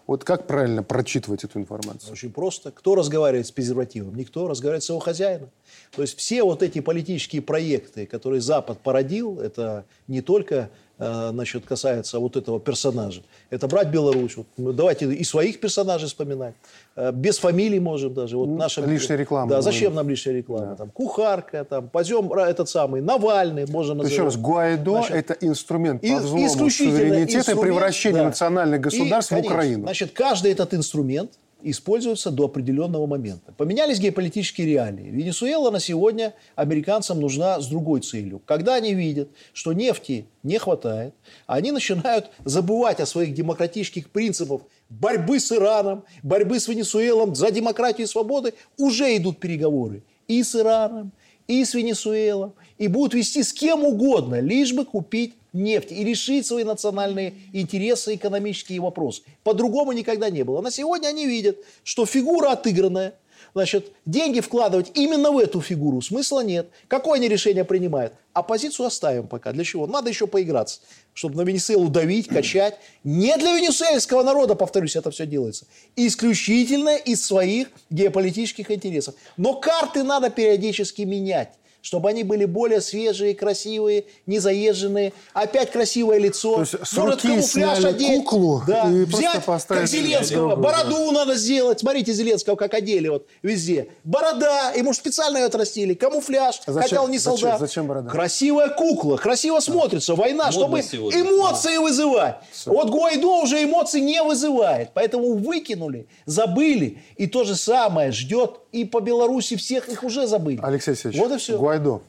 вот 0.08 0.24
как 0.24 0.46
правильно 0.46 0.82
прочитывать 0.82 1.44
эту 1.44 1.58
информацию? 1.60 2.10
Очень 2.12 2.32
просто. 2.32 2.72
Кто 2.72 2.94
разговаривает 2.94 3.46
с 3.46 3.52
презервативом? 3.52 4.14
Никто. 4.14 4.48
Разговаривает 4.48 4.82
с 4.82 4.88
его 4.88 4.98
хозяином. 5.00 5.50
То 5.94 6.00
есть 6.00 6.16
все 6.16 6.42
вот 6.42 6.62
эти 6.62 6.80
политические 6.80 7.42
проекты, 7.42 8.06
которые 8.06 8.40
Запад 8.40 8.78
породил, 8.80 9.38
это 9.38 9.84
не 10.06 10.22
только 10.22 10.70
значит, 10.98 11.64
касается 11.64 12.18
вот 12.18 12.36
этого 12.36 12.58
персонажа. 12.60 13.22
Это 13.50 13.68
брать 13.68 13.88
Беларусь. 13.88 14.36
Вот, 14.36 14.76
давайте 14.76 15.12
и 15.12 15.24
своих 15.24 15.60
персонажей 15.60 16.08
вспоминать. 16.08 16.54
Э, 16.96 17.12
без 17.12 17.38
фамилий 17.38 17.78
можем 17.78 18.14
даже. 18.14 18.36
Вот 18.36 18.48
наша, 18.48 18.84
лишняя 18.84 19.16
реклама. 19.16 19.48
Да, 19.50 19.62
зачем 19.62 19.94
нам 19.94 20.08
лишняя 20.08 20.36
реклама? 20.36 20.66
Да. 20.66 20.76
Там, 20.76 20.90
кухарка, 20.90 21.64
там, 21.64 21.88
позем 21.88 22.32
этот 22.32 22.68
самый, 22.68 23.00
Навальный, 23.00 23.66
можно 23.66 23.94
называть. 23.94 24.12
Еще 24.12 24.24
раз, 24.24 24.36
Гуайдо 24.36 24.90
значит,– 24.90 25.10
это 25.16 25.46
инструмент 25.46 26.02
по 26.02 26.16
взлому 26.16 26.70
суверенитета 26.70 27.52
и 27.52 27.54
превращению 27.54 28.22
да. 28.22 28.28
национальных 28.28 28.80
государств 28.80 29.32
и, 29.32 29.36
в 29.36 29.38
Украину. 29.38 29.82
Значит, 29.84 30.12
каждый 30.12 30.52
этот 30.52 30.74
инструмент– 30.74 31.30
используются 31.62 32.30
до 32.30 32.44
определенного 32.44 33.06
момента. 33.06 33.52
Поменялись 33.52 33.98
геополитические 33.98 34.66
реалии. 34.66 35.10
Венесуэла 35.10 35.70
на 35.70 35.80
сегодня 35.80 36.34
американцам 36.54 37.20
нужна 37.20 37.60
с 37.60 37.66
другой 37.66 38.00
целью. 38.00 38.40
Когда 38.44 38.74
они 38.74 38.94
видят, 38.94 39.28
что 39.52 39.72
нефти 39.72 40.26
не 40.42 40.58
хватает, 40.58 41.14
они 41.46 41.72
начинают 41.72 42.30
забывать 42.44 43.00
о 43.00 43.06
своих 43.06 43.34
демократических 43.34 44.10
принципах 44.10 44.62
борьбы 44.88 45.40
с 45.40 45.50
Ираном, 45.52 46.04
борьбы 46.22 46.60
с 46.60 46.68
Венесуэлом 46.68 47.34
за 47.34 47.50
демократию 47.50 48.06
и 48.06 48.10
свободы. 48.10 48.54
Уже 48.76 49.16
идут 49.16 49.38
переговоры 49.38 50.02
и 50.28 50.42
с 50.42 50.54
Ираном, 50.54 51.12
и 51.48 51.64
с 51.64 51.74
Венесуэлом, 51.74 52.54
и 52.76 52.86
будут 52.88 53.14
вести 53.14 53.42
с 53.42 53.52
кем 53.52 53.84
угодно, 53.84 54.40
лишь 54.40 54.74
бы 54.74 54.84
купить 54.84 55.34
нефть 55.52 55.92
и 55.92 56.04
решить 56.04 56.46
свои 56.46 56.64
национальные 56.64 57.34
интересы, 57.52 58.14
экономические 58.14 58.80
вопросы. 58.80 59.22
По-другому 59.44 59.92
никогда 59.92 60.30
не 60.30 60.42
было. 60.42 60.60
На 60.60 60.70
сегодня 60.70 61.08
они 61.08 61.26
видят, 61.26 61.58
что 61.84 62.06
фигура 62.06 62.50
отыгранная, 62.50 63.14
значит, 63.54 63.92
деньги 64.04 64.40
вкладывать 64.40 64.90
именно 64.94 65.30
в 65.30 65.38
эту 65.38 65.60
фигуру 65.60 66.00
смысла 66.00 66.40
нет. 66.40 66.68
Какое 66.86 67.18
они 67.18 67.28
решение 67.28 67.64
принимают? 67.64 68.12
Оппозицию 68.32 68.86
оставим 68.86 69.26
пока. 69.26 69.52
Для 69.52 69.64
чего? 69.64 69.86
Надо 69.86 70.10
еще 70.10 70.26
поиграться, 70.26 70.80
чтобы 71.14 71.36
на 71.36 71.42
Венесуэлу 71.42 71.88
давить, 71.88 72.28
качать. 72.28 72.78
Не 73.02 73.36
для 73.36 73.56
венесуэльского 73.56 74.22
народа, 74.22 74.54
повторюсь, 74.54 74.96
это 74.96 75.10
все 75.10 75.26
делается. 75.26 75.66
Исключительно 75.96 76.96
из 76.96 77.24
своих 77.24 77.68
геополитических 77.90 78.70
интересов. 78.70 79.14
Но 79.36 79.54
карты 79.54 80.02
надо 80.02 80.30
периодически 80.30 81.02
менять 81.02 81.50
чтобы 81.88 82.10
они 82.10 82.22
были 82.22 82.44
более 82.44 82.82
свежие, 82.82 83.34
красивые, 83.34 84.04
незаезженные. 84.26 85.14
Опять 85.32 85.72
красивое 85.72 86.18
лицо. 86.18 86.56
То 86.56 86.60
есть 86.60 86.74
с 86.86 86.92
Может, 86.92 87.14
руки 87.24 87.28
камуфляж 87.28 87.78
сняли 87.78 87.86
одеть. 87.86 88.24
куклу 88.24 88.62
да. 88.66 88.90
и 88.90 89.04
Взять, 89.04 89.42
как 89.66 89.86
Зеленского, 89.86 90.54
другую, 90.54 90.56
бороду 90.62 91.10
надо 91.12 91.34
сделать. 91.36 91.80
Смотрите, 91.80 92.12
Зеленского 92.12 92.56
как 92.56 92.74
одели 92.74 93.08
вот 93.08 93.26
везде. 93.42 93.88
Борода, 94.04 94.72
ему 94.72 94.92
специально 94.92 95.38
ее 95.38 95.46
отрастили. 95.46 95.94
Камуфляж, 95.94 96.60
А 96.66 96.72
зачем- 96.72 96.82
хотя 96.90 97.02
он 97.02 97.10
не 97.10 97.16
зачем- 97.16 97.38
солдат. 97.38 97.60
зачем 97.60 97.86
борода? 97.86 98.10
Красивая 98.10 98.68
кукла, 98.68 99.16
красиво 99.16 99.60
смотрится. 99.60 100.14
Война, 100.14 100.52
чтобы 100.52 100.82
сегодня. 100.82 101.22
эмоции 101.22 101.78
вызывать. 101.78 102.36
Вот 102.66 102.90
Гуайдо 102.90 103.28
уже 103.42 103.64
эмоций 103.64 104.02
не 104.02 104.22
вызывает. 104.22 104.90
Поэтому 104.92 105.36
выкинули, 105.36 106.06
забыли. 106.26 106.98
И 107.16 107.26
то 107.26 107.44
же 107.44 107.56
самое 107.56 108.12
ждет 108.12 108.56
и 108.72 108.84
по 108.84 109.00
Беларуси 109.00 109.56
всех 109.56 109.88
их 109.88 110.04
уже 110.04 110.26
забыли. 110.26 110.60
Алексей 110.62 110.90
Алексеевич, 110.90 111.18
Вот 111.18 111.32
и 111.32 111.38
все. 111.38 111.56
Гуайдо. 111.56 111.77
Edu? 111.78 112.02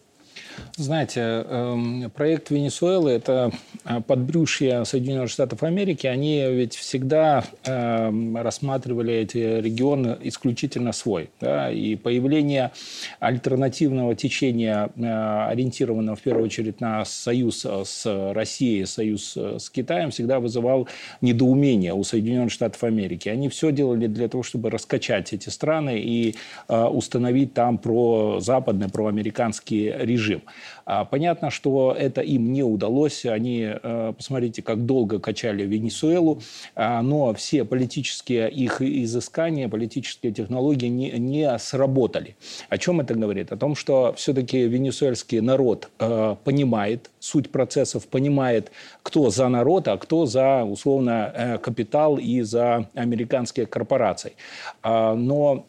Знаете, 0.79 1.19
эм, 1.19 2.09
проект 2.15 2.51
Венесуэлы– 2.51 3.11
это 3.11 3.51
э, 3.83 3.99
подбрюшье 3.99 4.85
Соединенных 4.85 5.29
Штатов 5.29 5.61
Америки. 5.63 6.07
Они 6.07 6.41
ведь 6.49 6.73
всегда 6.73 7.43
эм, 7.65 8.37
рассматривали 8.37 9.13
эти 9.13 9.59
регионы 9.59 10.17
исключительно 10.21 10.93
свой. 10.93 11.31
да, 11.41 11.69
И 11.69 11.97
появление 11.97 12.71
альтернативного 13.19 14.15
течения, 14.15 14.89
э, 14.95 15.47
ориентированного 15.49 16.15
в 16.15 16.21
первую 16.21 16.45
очередь 16.45 16.79
на 16.79 17.03
союз 17.03 17.65
э, 17.65 17.83
с 17.83 18.31
Россией, 18.33 18.85
союз 18.85 19.35
с 19.35 19.69
Китаем, 19.69 20.11
всегда 20.11 20.39
вызывал 20.39 20.87
недоумение 21.19 21.93
у 21.93 22.05
Соединенных 22.05 22.53
Штатов 22.53 22.85
Америки. 22.85 23.27
Они 23.27 23.49
все 23.49 23.73
делали 23.73 24.07
для 24.07 24.29
того, 24.29 24.43
чтобы 24.43 24.69
раскачать 24.69 25.33
эти 25.33 25.49
страны 25.49 25.99
и 25.99 26.35
установить 26.69 27.53
там 27.53 27.77
про 27.77 28.39
западный, 28.39 28.87
проамериканский 28.87 29.91
режим. 29.91 30.41
А, 30.85 31.05
Понятно, 31.05 31.49
что 31.49 31.95
это 31.97 32.21
им 32.21 32.53
не 32.53 32.63
удалось. 32.63 33.25
Они, 33.25 33.67
э, 33.71 34.13
посмотрите, 34.15 34.61
как 34.61 34.85
долго 34.85 35.19
качали 35.19 35.63
Венесуэлу, 35.63 36.41
а, 36.75 37.01
но 37.01 37.33
все 37.33 37.63
политические 37.65 38.49
их 38.49 38.81
изыскания, 38.81 39.67
политические 39.67 40.31
технологии 40.31 40.87
не, 40.87 41.11
не 41.11 41.57
сработали. 41.59 42.35
О 42.69 42.77
чем 42.77 43.01
это 43.01 43.15
говорит? 43.15 43.51
О 43.51 43.57
том, 43.57 43.75
что 43.75 44.13
все-таки 44.17 44.67
венесуэльский 44.67 45.39
народ 45.41 45.89
э, 45.99 46.35
понимает 46.43 47.09
суть 47.19 47.51
процессов, 47.51 48.07
понимает, 48.07 48.71
кто 49.03 49.29
за 49.29 49.47
народ, 49.49 49.87
а 49.87 49.97
кто 49.97 50.25
за, 50.25 50.63
условно, 50.63 51.31
э, 51.35 51.57
капитал 51.57 52.17
и 52.17 52.41
за 52.41 52.87
американские 52.93 53.65
корпорации. 53.65 54.33
А, 54.81 55.15
Но 55.15 55.65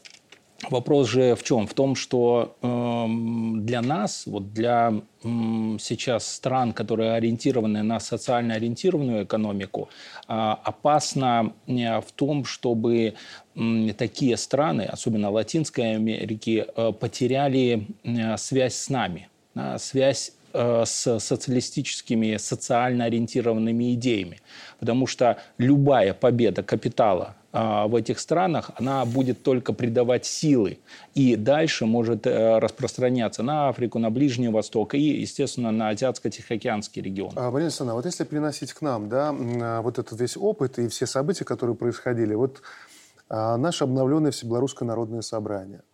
Вопрос 0.69 1.09
же 1.09 1.35
в 1.35 1.43
чем? 1.43 1.67
В 1.67 1.73
том, 1.73 1.95
что 1.95 2.57
эм, 2.61 3.65
для 3.65 3.81
нас, 3.81 4.25
вот 4.27 4.53
для 4.53 4.93
м, 5.25 5.79
сейчас 5.81 6.29
стран, 6.29 6.73
которые 6.75 7.13
ориентированы 7.13 7.83
на 7.83 7.99
социально 7.99 8.55
ориентированную 8.55 9.25
экономику, 9.25 9.89
а, 10.29 10.61
опасно 10.63 11.55
э, 11.67 12.01
в 12.01 12.13
том, 12.13 12.45
чтобы 12.45 13.15
м, 13.57 13.95
такие 13.95 14.37
страны, 14.37 14.83
особенно 14.83 15.31
Латинской 15.31 15.95
Америки, 15.95 16.67
э, 16.77 16.93
потеряли 16.93 17.87
э, 18.05 18.37
связь 18.37 18.75
с 18.75 18.91
нами, 18.91 19.29
да, 19.55 19.79
связь 19.79 20.33
э, 20.53 20.83
с 20.85 21.21
социалистическими, 21.21 22.37
социально 22.37 23.07
ориентированными 23.07 23.95
идеями. 23.95 24.41
Потому 24.79 25.07
что 25.07 25.39
любая 25.57 26.13
победа 26.13 26.63
капитала 26.63 27.35
в 27.53 27.97
этих 27.97 28.21
странах, 28.21 28.71
она 28.77 29.05
будет 29.05 29.43
только 29.43 29.73
придавать 29.73 30.25
силы 30.25 30.79
и 31.15 31.37
дальше 31.37 31.87
может 31.87 32.27
э, 32.27 32.59
распространяться 32.59 33.43
на 33.43 33.69
Африку, 33.69 33.99
на 33.99 34.11
Ближний 34.11 34.49
Восток 34.49 34.95
и, 34.95 35.01
естественно, 35.01 35.71
на 35.73 35.91
Азиатско-Тихоокеанский 35.91 37.03
регион. 37.03 37.33
А, 37.37 37.51
Марина 37.51 37.67
Александровна, 37.67 37.97
вот 37.97 38.07
если 38.07 38.25
переносить 38.25 38.73
к 38.73 38.81
нам, 38.83 39.09
да, 39.09 39.35
а, 39.35 39.83
вот 39.83 39.99
этот 39.99 40.19
весь 40.21 40.37
опыт 40.37 40.79
и 40.79 40.89
все 40.89 41.07
события, 41.07 41.45
которые 41.45 41.77
происходили, 41.77 42.35
вот 42.35 42.63
а, 43.29 43.57
наше 43.57 43.85
обновленное 43.85 44.31
Всебелорусское 44.31 44.87
народное 44.87 45.23
собрание, 45.23 45.81
а, 45.81 45.90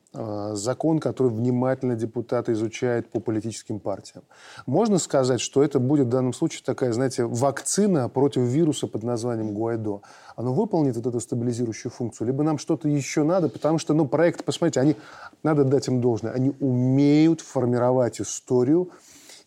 закон, 0.52 0.98
который 0.98 1.30
внимательно 1.30 1.94
депутаты 1.94 2.52
изучают 2.52 3.10
по 3.10 3.20
политическим 3.20 3.80
партиям. 3.80 4.24
Можно 4.64 4.98
сказать, 4.98 5.40
что 5.40 5.62
это 5.62 5.78
будет 5.78 6.06
в 6.06 6.10
данном 6.10 6.32
случае 6.32 6.62
такая, 6.64 6.92
знаете, 6.92 7.24
вакцина 7.24 8.08
против 8.08 8.42
вируса 8.42 8.86
под 8.86 9.02
названием 9.02 9.52
Гуайдо. 9.52 10.00
Оно 10.34 10.54
выполнит 10.54 10.96
вот 10.96 11.06
эту 11.06 11.20
стабилизирующую 11.20 11.92
функцию? 11.92 12.26
Либо 12.28 12.42
нам 12.42 12.58
что-то 12.58 12.88
еще 12.88 13.24
надо, 13.24 13.48
потому 13.48 13.78
что, 13.78 13.94
ну, 13.94 14.06
проект, 14.06 14.44
посмотрите, 14.44 14.80
они, 14.80 14.96
надо 15.42 15.64
дать 15.64 15.88
им 15.88 16.00
должное, 16.00 16.32
они 16.32 16.54
умеют 16.60 17.40
формировать 17.40 18.20
историю 18.20 18.90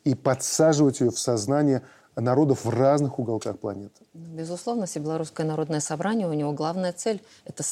и 0.03 0.15
подсаживать 0.15 0.99
ее 0.99 1.09
в 1.09 1.19
сознание 1.19 1.81
народов 2.15 2.65
в 2.65 2.69
разных 2.69 3.17
уголках 3.17 3.57
планеты. 3.59 4.01
Безусловно, 4.13 4.85
Всебелорусское 4.85 5.45
народное 5.45 5.79
собрание, 5.79 6.27
у 6.27 6.33
него 6.33 6.51
главная 6.51 6.91
цель– 6.91 7.21
это 7.45 7.63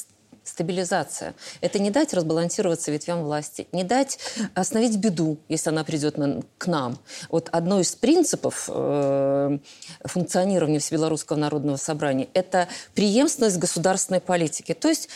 стабилизация. 0.48 1.34
Это 1.62 1.80
не 1.80 1.92
дать 1.92 2.14
разбалансироваться 2.14 2.92
ветвям 2.92 3.24
власти, 3.24 3.68
не 3.72 3.84
дать 3.84 4.20
остановить 4.54 4.98
беду, 4.98 5.38
если 5.50 5.70
она 5.70 5.84
придет 5.84 6.18
на- 6.18 6.42
к 6.58 6.68
нам. 6.68 6.98
Вот 7.30 7.50
одно 7.52 7.80
из 7.80 7.96
принципов 7.96 8.70
э, 8.72 9.58
функционирования 10.06 10.80
Всебелорусского 10.80 11.38
народного 11.38 11.78
собрания– 11.78 12.28
это 12.34 12.68
преемственность 12.94 13.58
государственной 13.58 14.20
политики. 14.22 14.74
То 14.74 14.88
есть 14.90 15.10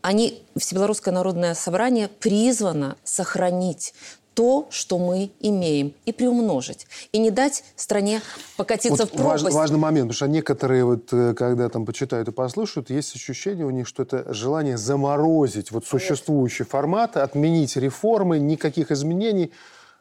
они, 0.00 0.42
Всебелорусское 0.56 1.12
народное 1.12 1.54
собрание 1.54 2.08
призвано 2.08 2.96
сохранить 3.04 3.94
то, 4.38 4.68
что 4.70 5.00
мы 5.00 5.32
имеем, 5.40 5.92
и 6.06 6.12
приумножить. 6.12 6.86
И 7.10 7.18
не 7.18 7.32
дать 7.32 7.64
стране 7.74 8.20
покатиться 8.56 9.02
Вот 9.02 9.08
в 9.12 9.16
пропасть. 9.16 9.42
важ- 9.42 9.52
важный 9.52 9.78
момент, 9.78 10.04
потому 10.10 10.14
что 10.16 10.28
некоторые, 10.28 10.84
вот, 10.84 11.08
э, 11.12 11.34
когда 11.34 11.68
там 11.68 11.84
почитают 11.84 12.28
и 12.28 12.30
послушают, 12.30 12.88
есть 12.88 13.16
ощущение 13.16 13.66
у 13.66 13.70
них, 13.70 13.88
что 13.88 14.04
это 14.04 14.32
желание 14.32 14.78
заморозить 14.78 15.72
вот 15.72 15.86
существующий 15.86 16.62
формат, 16.62 17.16
отменить 17.16 17.76
реформы, 17.76 18.38
никаких 18.38 18.92
изменений. 18.92 19.50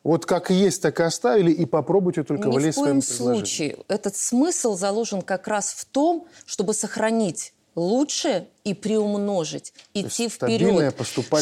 Вот 0.03 0.27
как 0.27 0.51
есть, 0.51 0.83
так 0.83 0.99
и 0.99 1.03
оставили, 1.03 1.51
и 1.51 1.65
попробуйте 1.65 2.23
только 2.23 2.47
Ни 2.47 2.51
в 2.51 2.55
влезть 2.57 2.77
коем 2.77 3.01
своим 3.01 3.01
предложением. 3.01 3.45
случае. 3.47 3.77
Этот 3.87 4.15
смысл 4.15 4.75
заложен 4.77 5.23
как 5.23 5.47
раз 5.47 5.71
в 5.71 5.85
том, 5.85 6.27
чтобы 6.45 6.75
сохранить 6.75 7.53
лучшее 7.77 8.47
и 8.63 8.73
приумножить, 8.73 9.71
идти 9.93 10.27
вперед. 10.27 10.59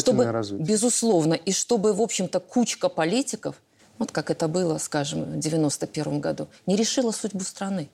чтобы, 0.02 0.30
развитие. 0.30 0.66
Безусловно. 0.66 1.34
И 1.34 1.50
чтобы, 1.50 1.94
в 1.94 2.02
общем-то, 2.02 2.40
кучка 2.40 2.90
политиков, 2.90 3.56
вот 3.98 4.12
как 4.12 4.30
это 4.30 4.46
было, 4.46 4.76
скажем, 4.76 5.24
в 5.24 5.38
91 5.38 6.20
году, 6.20 6.48
не 6.66 6.76
решила 6.76 7.10
судьбу 7.10 7.40
страны. 7.40 7.88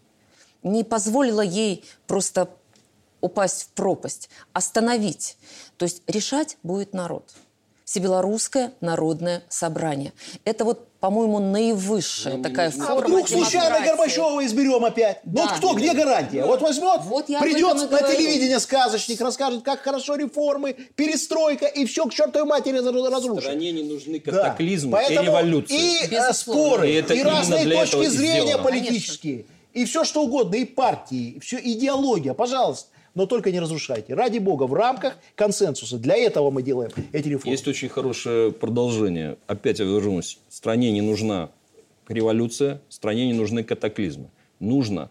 Не 0.64 0.82
позволила 0.82 1.40
ей 1.40 1.84
просто 2.08 2.50
упасть 3.20 3.62
в 3.62 3.68
пропасть, 3.68 4.28
остановить. 4.52 5.38
То 5.76 5.84
есть 5.84 6.02
решать 6.08 6.58
будет 6.64 6.92
народ. 6.92 7.32
Всебелорусское 7.84 8.72
народное 8.80 9.44
собрание. 9.48 10.12
Это 10.44 10.64
вот, 10.64 10.88
по-моему, 11.02 11.40
наивысшая 11.40 12.40
такая 12.40 12.68
А 12.68 12.70
форма 12.70 13.00
вдруг 13.08 13.28
случайно 13.28 13.66
демократии. 13.70 13.88
Горбачева 13.88 14.46
изберем 14.46 14.84
опять? 14.84 15.18
Да. 15.24 15.42
Вот 15.42 15.52
кто, 15.54 15.74
где 15.74 15.94
гарантия? 15.94 16.44
Вот 16.44 16.62
возьмет, 16.62 17.00
Вот 17.06 17.26
придет 17.26 17.74
и 17.74 17.78
на 17.80 17.86
говорю. 17.88 18.06
телевидение 18.16 18.60
сказочник, 18.60 19.20
расскажет, 19.20 19.64
как 19.64 19.80
хорошо 19.80 20.14
реформы, 20.14 20.74
перестройка, 20.94 21.66
и 21.66 21.86
все 21.86 22.04
к 22.06 22.14
чертовой 22.14 22.48
матери 22.48 22.76
раз- 22.78 23.10
разрушит. 23.12 23.42
Стране 23.42 23.72
не 23.72 23.82
нужны 23.82 24.22
Да. 24.24 24.30
катаклизмы 24.30 24.92
Поэтому 24.92 25.22
и 25.22 25.26
революции. 25.26 25.74
И 25.74 26.04
э, 26.04 26.08
Безусловно. 26.08 26.32
споры, 26.34 26.88
И 26.88 26.92
и, 26.92 26.94
это 26.94 27.14
именно 27.14 27.30
разные 27.32 27.64
точки 27.64 27.96
и 27.96 28.06
зрения 28.06 28.42
сделано. 28.42 28.62
политические, 28.62 29.44
и 29.72 29.84
все 29.84 30.04
что 30.04 30.22
угодно, 30.22 30.54
и 30.54 30.64
партии, 30.64 31.40
все 31.42 31.58
идеология, 31.58 32.32
пожалуйста. 32.32 32.90
Но 33.14 33.26
только 33.26 33.50
не 33.52 33.60
разрушайте. 33.60 34.14
Ради 34.14 34.38
бога, 34.38 34.64
в 34.64 34.74
рамках 34.74 35.18
консенсуса. 35.34 35.98
Для 35.98 36.16
этого 36.16 36.50
мы 36.50 36.62
делаем 36.62 36.90
эти 37.12 37.28
реформы. 37.28 37.52
Есть 37.52 37.68
очень 37.68 37.88
хорошее 37.88 38.52
продолжение. 38.52 39.36
Опять 39.46 39.80
я 39.80 39.84
вернусь. 39.84 40.38
Стране 40.48 40.90
не 40.92 41.02
нужна 41.02 41.50
революция, 42.08 42.80
стране 42.88 43.26
не 43.26 43.34
нужны 43.34 43.64
катаклизмы. 43.64 44.30
Нужна 44.60 45.10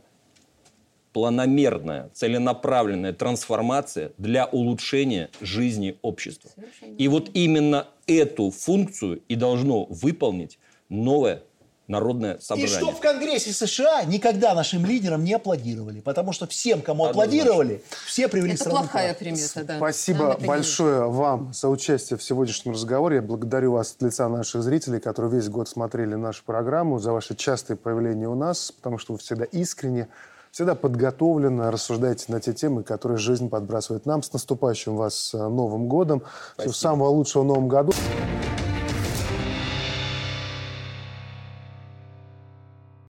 планомерная, 1.14 2.10
целенаправленная 2.14 3.14
трансформация 3.14 4.14
для 4.18 4.46
улучшения 4.46 5.30
жизни 5.42 5.98
общества. 6.02 6.52
И 6.98 7.08
вот 7.08 7.30
именно 7.34 7.88
эту 8.08 8.50
функцию 8.50 9.22
и 9.28 9.36
должно 9.36 9.86
выполнить 9.86 10.58
новое 10.90 11.44
народное 11.88 12.36
И 12.36 12.42
собрание. 12.42 12.70
что 12.70 12.92
в 12.92 13.00
Конгрессе 13.00 13.52
США 13.52 14.04
никогда 14.04 14.54
нашим 14.54 14.86
лидерам 14.86 15.24
не 15.24 15.34
аплодировали. 15.34 16.00
Потому 16.00 16.32
что 16.32 16.48
всем, 16.48 16.82
кому 16.82 17.06
аплодировали, 17.06 17.84
все 18.06 18.28
привели 18.28 18.54
Это 18.54 18.70
плохая 18.70 19.14
примета, 19.14 19.64
да. 19.64 19.78
Спасибо 19.78 20.38
большое 20.40 21.10
вам 21.10 21.54
за 21.54 21.70
участие 21.70 22.18
в 22.18 22.24
сегодняшнем 22.24 22.74
разговоре. 22.74 23.18
Я 23.18 23.22
благодарю 23.22 23.74
вас 23.74 23.94
от 23.94 24.02
лица 24.02 24.28
наших 24.30 24.64
зрителей, 24.64 25.00
которые 25.00 25.32
весь 25.34 25.50
год 25.50 25.68
смотрели 25.68 26.16
нашу 26.16 26.44
программу, 26.46 27.00
за 27.00 27.12
ваши 27.12 27.36
частые 27.36 27.78
появления 27.78 28.28
у 28.28 28.36
нас, 28.36 28.72
потому 28.72 28.98
что 28.98 29.14
вы 29.14 29.20
всегда 29.20 29.46
искренне, 29.46 30.08
всегда 30.52 30.76
подготовленно 30.76 31.72
рассуждаете 31.72 32.26
на 32.30 32.40
те 32.40 32.54
темы, 32.54 32.84
которые 32.84 33.18
жизнь 33.18 33.50
подбрасывает 33.50 34.06
нам. 34.06 34.24
С 34.24 34.34
наступающим 34.34 34.96
вас 34.96 35.34
э, 35.34 35.38
Новым 35.38 35.88
годом. 35.88 36.24
Всего 36.58 36.74
самого 36.74 37.10
лучшего 37.10 37.44
в 37.44 37.46
Новом 37.46 37.68
году. 37.68 37.94